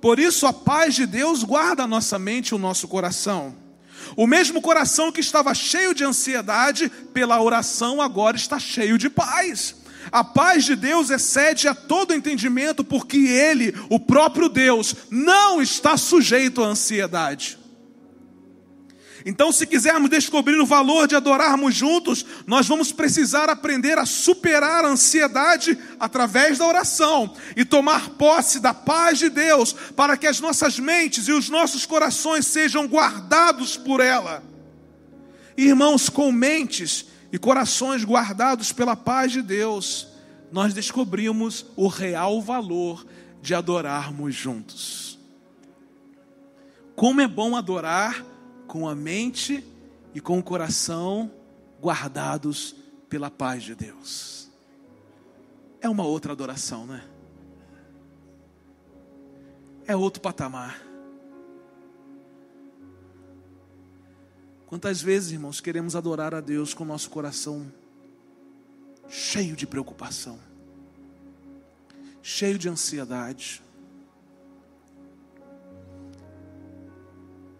[0.00, 3.54] Por isso, a paz de Deus guarda a nossa mente e o nosso coração.
[4.16, 9.76] O mesmo coração que estava cheio de ansiedade, pela oração agora está cheio de paz.
[10.10, 15.96] A paz de Deus excede a todo entendimento, porque Ele, o próprio Deus, não está
[15.96, 17.58] sujeito à ansiedade.
[19.26, 24.84] Então, se quisermos descobrir o valor de adorarmos juntos, nós vamos precisar aprender a superar
[24.84, 30.40] a ansiedade através da oração e tomar posse da paz de Deus, para que as
[30.40, 34.42] nossas mentes e os nossos corações sejam guardados por ela.
[35.56, 40.08] Irmãos, com mentes e corações guardados pela paz de Deus,
[40.50, 43.06] nós descobrimos o real valor
[43.42, 45.18] de adorarmos juntos.
[46.96, 48.24] Como é bom adorar
[48.66, 49.64] com a mente
[50.14, 51.30] e com o coração
[51.80, 52.74] guardados
[53.08, 54.50] pela paz de Deus.
[55.80, 57.04] É uma outra adoração, né?
[59.86, 60.87] É outro patamar.
[64.68, 67.72] Quantas vezes, irmãos, queremos adorar a Deus com o nosso coração
[69.08, 70.38] cheio de preocupação,
[72.20, 73.62] cheio de ansiedade.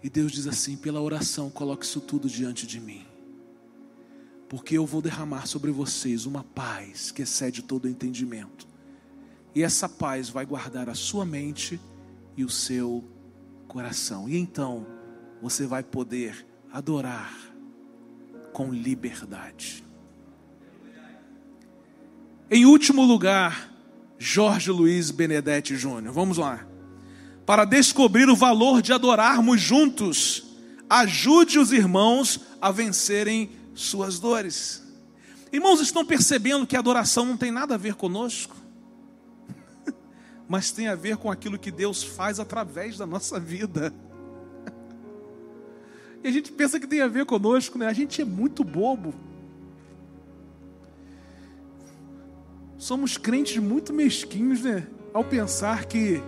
[0.02, 3.06] E Deus diz assim: pela oração, coloque isso tudo diante de mim,
[4.46, 8.68] porque eu vou derramar sobre vocês uma paz que excede todo entendimento,
[9.54, 11.80] e essa paz vai guardar a sua mente
[12.36, 13.02] e o seu
[13.66, 14.86] coração, e então
[15.40, 17.32] você vai poder adorar
[18.52, 19.84] com liberdade.
[22.50, 23.70] Em último lugar,
[24.18, 26.12] Jorge Luiz Benedetti Júnior.
[26.12, 26.66] Vamos lá.
[27.46, 30.44] Para descobrir o valor de adorarmos juntos,
[30.88, 34.82] ajude os irmãos a vencerem suas dores.
[35.52, 38.56] Irmãos, estão percebendo que a adoração não tem nada a ver conosco,
[40.48, 43.94] mas tem a ver com aquilo que Deus faz através da nossa vida.
[46.22, 47.86] E a gente pensa que tem a ver conosco, né?
[47.86, 49.14] A gente é muito bobo.
[52.76, 54.86] Somos crentes muito mesquinhos, né?
[55.12, 56.22] Ao pensar que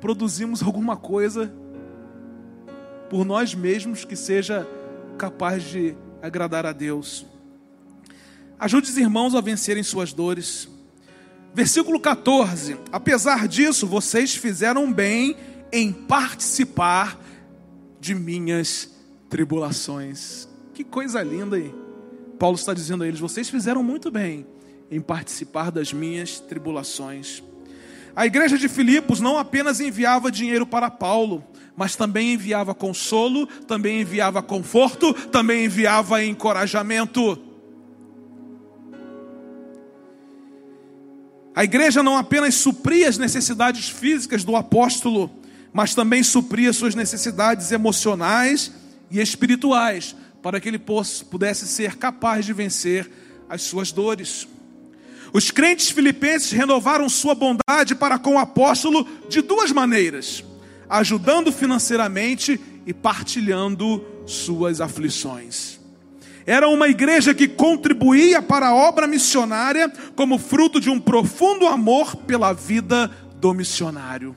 [0.00, 1.52] produzimos alguma coisa
[3.08, 4.66] por nós mesmos que seja
[5.18, 7.26] capaz de agradar a Deus.
[8.58, 10.68] Ajude os irmãos a vencerem suas dores.
[11.52, 15.36] Versículo 14: Apesar disso, vocês fizeram bem
[15.72, 17.18] em participar
[18.00, 18.99] de minhas
[19.30, 20.48] tribulações.
[20.74, 21.72] Que coisa linda aí.
[22.38, 24.46] Paulo está dizendo a eles: vocês fizeram muito bem
[24.90, 27.42] em participar das minhas tribulações.
[28.14, 31.44] A igreja de Filipos não apenas enviava dinheiro para Paulo,
[31.76, 37.38] mas também enviava consolo, também enviava conforto, também enviava encorajamento.
[41.54, 45.30] A igreja não apenas supria as necessidades físicas do apóstolo,
[45.72, 48.79] mas também supria suas necessidades emocionais
[49.10, 53.10] e espirituais, para que ele pudesse ser capaz de vencer
[53.48, 54.46] as suas dores.
[55.32, 60.44] Os crentes filipenses renovaram sua bondade para com o apóstolo de duas maneiras:
[60.88, 65.78] ajudando financeiramente e partilhando suas aflições.
[66.46, 72.16] Era uma igreja que contribuía para a obra missionária como fruto de um profundo amor
[72.16, 74.34] pela vida do missionário.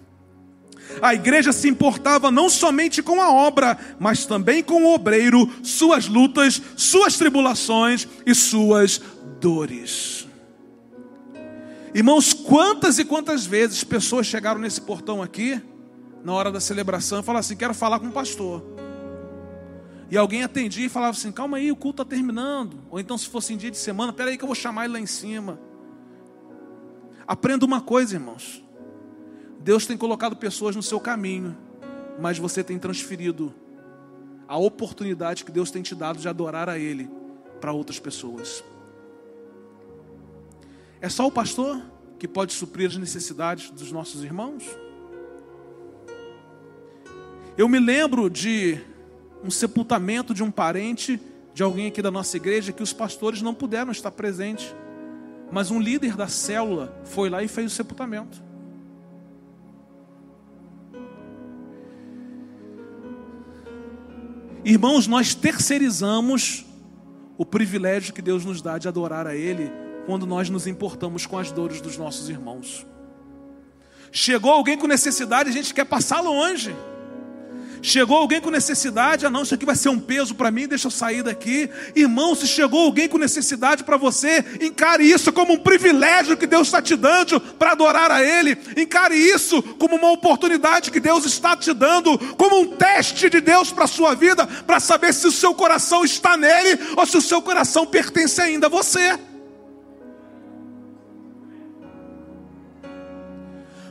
[1.02, 6.08] A igreja se importava não somente com a obra, mas também com o obreiro, suas
[6.08, 9.02] lutas, suas tribulações e suas
[9.40, 10.28] dores.
[11.94, 15.62] Irmãos, quantas e quantas vezes pessoas chegaram nesse portão aqui,
[16.24, 18.64] na hora da celebração, e falaram assim: quero falar com o pastor.
[20.10, 22.80] E alguém atendia e falava assim: calma aí, o culto está terminando.
[22.90, 25.00] Ou então, se fosse em dia de semana, peraí que eu vou chamar ele lá
[25.00, 25.60] em cima.
[27.28, 28.63] Aprenda uma coisa, irmãos.
[29.64, 31.56] Deus tem colocado pessoas no seu caminho,
[32.20, 33.54] mas você tem transferido
[34.46, 37.10] a oportunidade que Deus tem te dado de adorar a Ele
[37.62, 38.62] para outras pessoas.
[41.00, 41.82] É só o pastor
[42.20, 44.66] que pode suprir as necessidades dos nossos irmãos?
[47.58, 48.82] Eu me lembro de
[49.42, 51.22] um sepultamento de um parente
[51.54, 54.76] de alguém aqui da nossa igreja que os pastores não puderam estar presentes,
[55.50, 58.53] mas um líder da célula foi lá e fez o sepultamento.
[64.66, 66.66] Irmãos, nós terceirizamos
[67.38, 69.72] o privilégio que Deus nos dá de adorar a Ele
[70.06, 72.86] quando nós nos importamos com as dores dos nossos irmãos.
[74.12, 76.74] Chegou alguém com necessidade, a gente quer passar longe.
[77.86, 80.88] Chegou alguém com necessidade, ah não, isso aqui vai ser um peso para mim, deixa
[80.88, 81.70] eu sair daqui.
[81.94, 86.70] Irmão, se chegou alguém com necessidade para você, encare isso como um privilégio que Deus
[86.70, 88.58] está te dando para adorar a Ele.
[88.78, 93.70] Encare isso como uma oportunidade que Deus está te dando, como um teste de Deus
[93.70, 97.22] para a sua vida, para saber se o seu coração está nele ou se o
[97.22, 99.20] seu coração pertence ainda a você.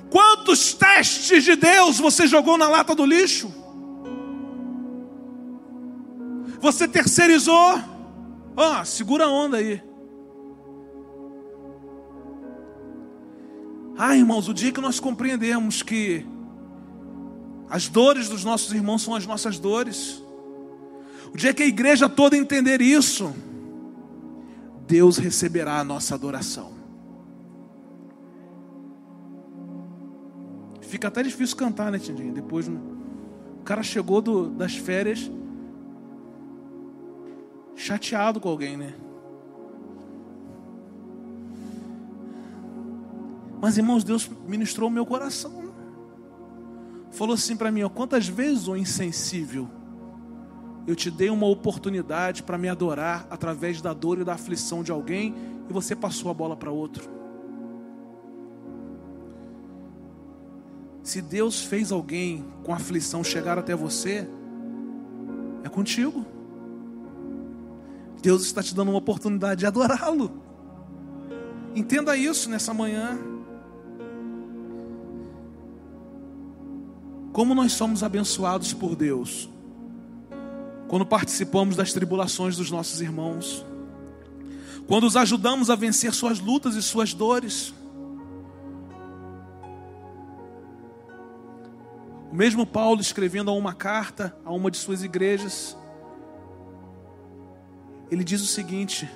[0.08, 3.61] Quantos testes de Deus você jogou na lata do lixo?
[6.62, 7.74] Você terceirizou.
[8.56, 9.82] Ó, oh, segura a onda aí.
[13.98, 16.24] Ah, irmãos, o dia que nós compreendemos que
[17.68, 20.22] as dores dos nossos irmãos são as nossas dores,
[21.34, 23.34] o dia que a igreja toda entender isso,
[24.86, 26.74] Deus receberá a nossa adoração.
[30.82, 32.32] Fica até difícil cantar, né, Tindinho?
[32.32, 35.28] Depois o cara chegou do, das férias
[37.74, 38.94] chateado com alguém, né?
[43.60, 45.72] Mas irmãos, Deus ministrou o meu coração.
[47.12, 49.68] Falou assim para mim: ó, quantas vezes, o insensível,
[50.86, 54.90] eu te dei uma oportunidade para me adorar através da dor e da aflição de
[54.90, 55.34] alguém
[55.68, 57.08] e você passou a bola para outro.
[61.02, 64.28] Se Deus fez alguém com aflição chegar até você,
[65.64, 66.24] é contigo.
[68.22, 70.30] Deus está te dando uma oportunidade de adorá-lo.
[71.74, 73.18] Entenda isso nessa manhã.
[77.32, 79.48] Como nós somos abençoados por Deus
[80.86, 83.64] quando participamos das tribulações dos nossos irmãos,
[84.86, 87.72] quando os ajudamos a vencer suas lutas e suas dores.
[92.30, 95.78] O mesmo Paulo escrevendo a uma carta a uma de suas igrejas,
[98.12, 99.08] ele diz o seguinte: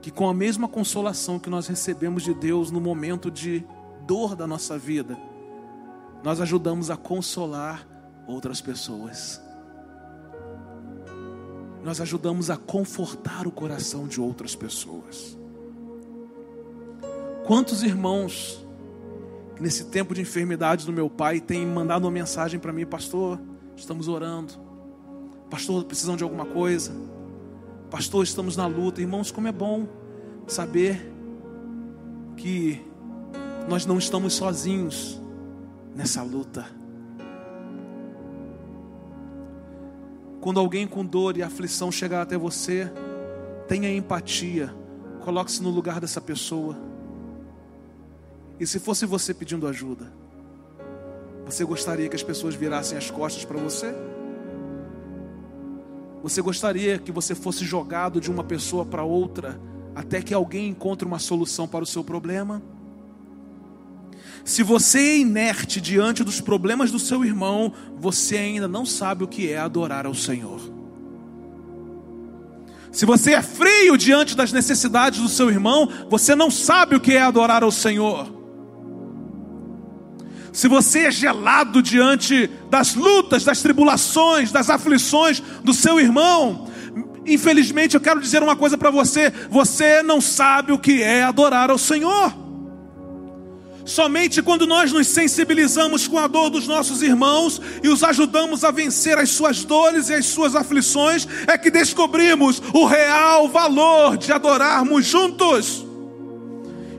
[0.00, 3.62] que com a mesma consolação que nós recebemos de Deus no momento de
[4.06, 5.18] dor da nossa vida,
[6.24, 7.86] nós ajudamos a consolar
[8.26, 9.38] outras pessoas.
[11.84, 15.36] Nós ajudamos a confortar o coração de outras pessoas.
[17.46, 18.64] Quantos irmãos
[19.60, 23.38] nesse tempo de enfermidade do meu pai têm mandado uma mensagem para mim, pastor,
[23.76, 24.67] estamos orando.
[25.50, 26.92] Pastor, precisam de alguma coisa?
[27.90, 29.00] Pastor, estamos na luta.
[29.00, 29.88] Irmãos, como é bom
[30.46, 31.10] saber
[32.36, 32.80] que
[33.68, 35.20] nós não estamos sozinhos
[35.94, 36.66] nessa luta.
[40.40, 42.90] Quando alguém com dor e aflição chegar até você,
[43.66, 44.72] tenha empatia,
[45.24, 46.76] coloque-se no lugar dessa pessoa.
[48.60, 50.12] E se fosse você pedindo ajuda,
[51.44, 53.94] você gostaria que as pessoas virassem as costas para você?
[56.22, 59.60] Você gostaria que você fosse jogado de uma pessoa para outra
[59.94, 62.62] até que alguém encontre uma solução para o seu problema?
[64.44, 69.28] Se você é inerte diante dos problemas do seu irmão, você ainda não sabe o
[69.28, 70.60] que é adorar ao Senhor.
[72.90, 77.12] Se você é frio diante das necessidades do seu irmão, você não sabe o que
[77.12, 78.37] é adorar ao Senhor.
[80.58, 86.66] Se você é gelado diante das lutas, das tribulações, das aflições do seu irmão,
[87.24, 91.70] infelizmente eu quero dizer uma coisa para você: você não sabe o que é adorar
[91.70, 92.34] ao Senhor.
[93.84, 98.72] Somente quando nós nos sensibilizamos com a dor dos nossos irmãos e os ajudamos a
[98.72, 104.32] vencer as suas dores e as suas aflições, é que descobrimos o real valor de
[104.32, 105.86] adorarmos juntos.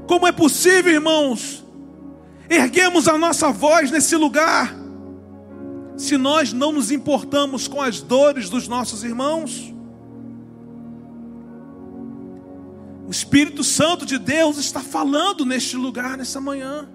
[0.07, 1.60] Como é possível, irmãos,
[2.50, 4.76] erguemos a nossa voz nesse lugar,
[5.95, 9.74] se nós não nos importamos com as dores dos nossos irmãos?
[13.08, 16.88] O Espírito Santo de Deus está falando neste lugar, nessa manhã.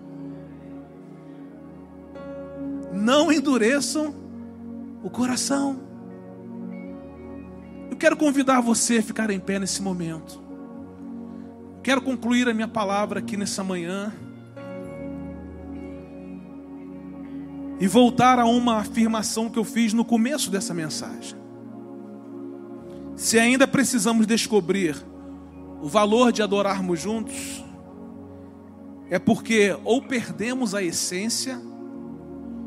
[2.92, 4.14] Não endureçam
[5.02, 5.80] o coração.
[7.90, 10.40] Eu quero convidar você a ficar em pé nesse momento.
[11.82, 14.12] Quero concluir a minha palavra aqui nessa manhã.
[17.80, 21.36] E voltar a uma afirmação que eu fiz no começo dessa mensagem.
[23.16, 24.96] Se ainda precisamos descobrir
[25.80, 27.64] o valor de adorarmos juntos,
[29.10, 31.60] é porque ou perdemos a essência,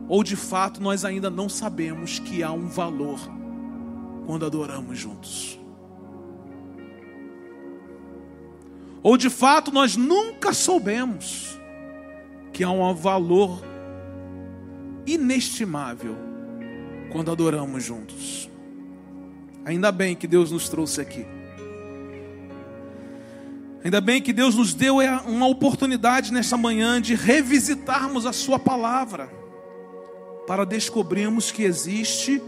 [0.08, 3.20] ou de fato nós ainda não sabemos que há um valor
[4.26, 5.60] quando adoramos juntos.
[9.02, 11.58] Ou de fato nós nunca soubemos
[12.52, 13.62] que há um valor
[15.08, 16.16] inestimável
[17.12, 18.50] quando adoramos juntos.
[19.66, 21.26] Ainda bem que Deus nos trouxe aqui.
[23.84, 28.60] Ainda bem que Deus nos deu é, uma oportunidade nessa manhã de revisitarmos a Sua
[28.60, 29.30] palavra,
[30.46, 32.42] para descobrirmos que existe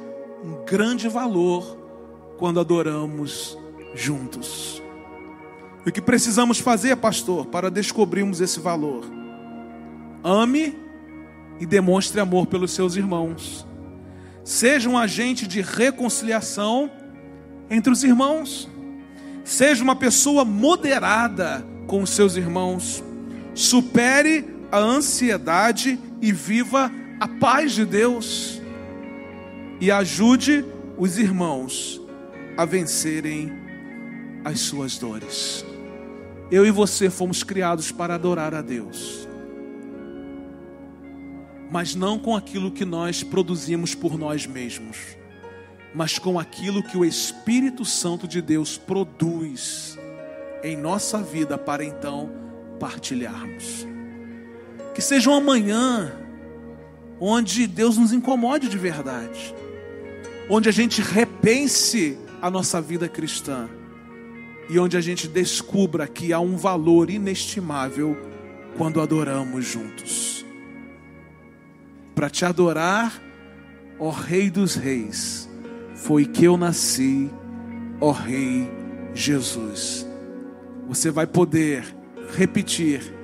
[0.43, 1.77] um grande valor
[2.37, 3.57] quando adoramos
[3.93, 4.81] juntos.
[5.85, 9.05] E o que precisamos fazer, pastor, para descobrirmos esse valor?
[10.23, 10.75] Ame
[11.59, 13.67] e demonstre amor pelos seus irmãos.
[14.43, 16.89] Seja um agente de reconciliação
[17.69, 18.69] entre os irmãos.
[19.43, 23.03] Seja uma pessoa moderada com os seus irmãos.
[23.53, 28.61] Supere a ansiedade e viva a paz de Deus.
[29.81, 30.65] E ajude
[30.97, 32.01] os irmãos
[32.57, 33.51] a vencerem
[34.43, 35.65] as suas dores.
[36.49, 39.28] Eu e você fomos criados para adorar a Deus
[41.69, 44.97] mas não com aquilo que nós produzimos por nós mesmos,
[45.93, 49.97] mas com aquilo que o Espírito Santo de Deus produz
[50.63, 52.31] em nossa vida para então
[52.79, 53.87] partilharmos.
[54.95, 56.11] Que seja uma manhã
[57.19, 59.53] onde Deus nos incomode de verdade,
[60.49, 63.69] onde a gente repense a nossa vida cristã
[64.69, 68.17] e onde a gente descubra que há um valor inestimável
[68.77, 70.38] quando adoramos juntos
[72.19, 73.13] para te adorar,
[73.97, 75.49] ó Rei dos Reis,
[75.95, 77.31] foi que eu nasci,
[78.01, 78.69] ó Rei
[79.13, 80.05] Jesus.
[80.89, 81.85] Você vai poder
[82.35, 83.15] repetir,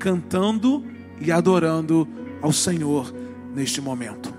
[0.00, 0.84] cantando
[1.20, 2.08] e adorando
[2.42, 3.14] ao Senhor
[3.54, 4.33] neste momento.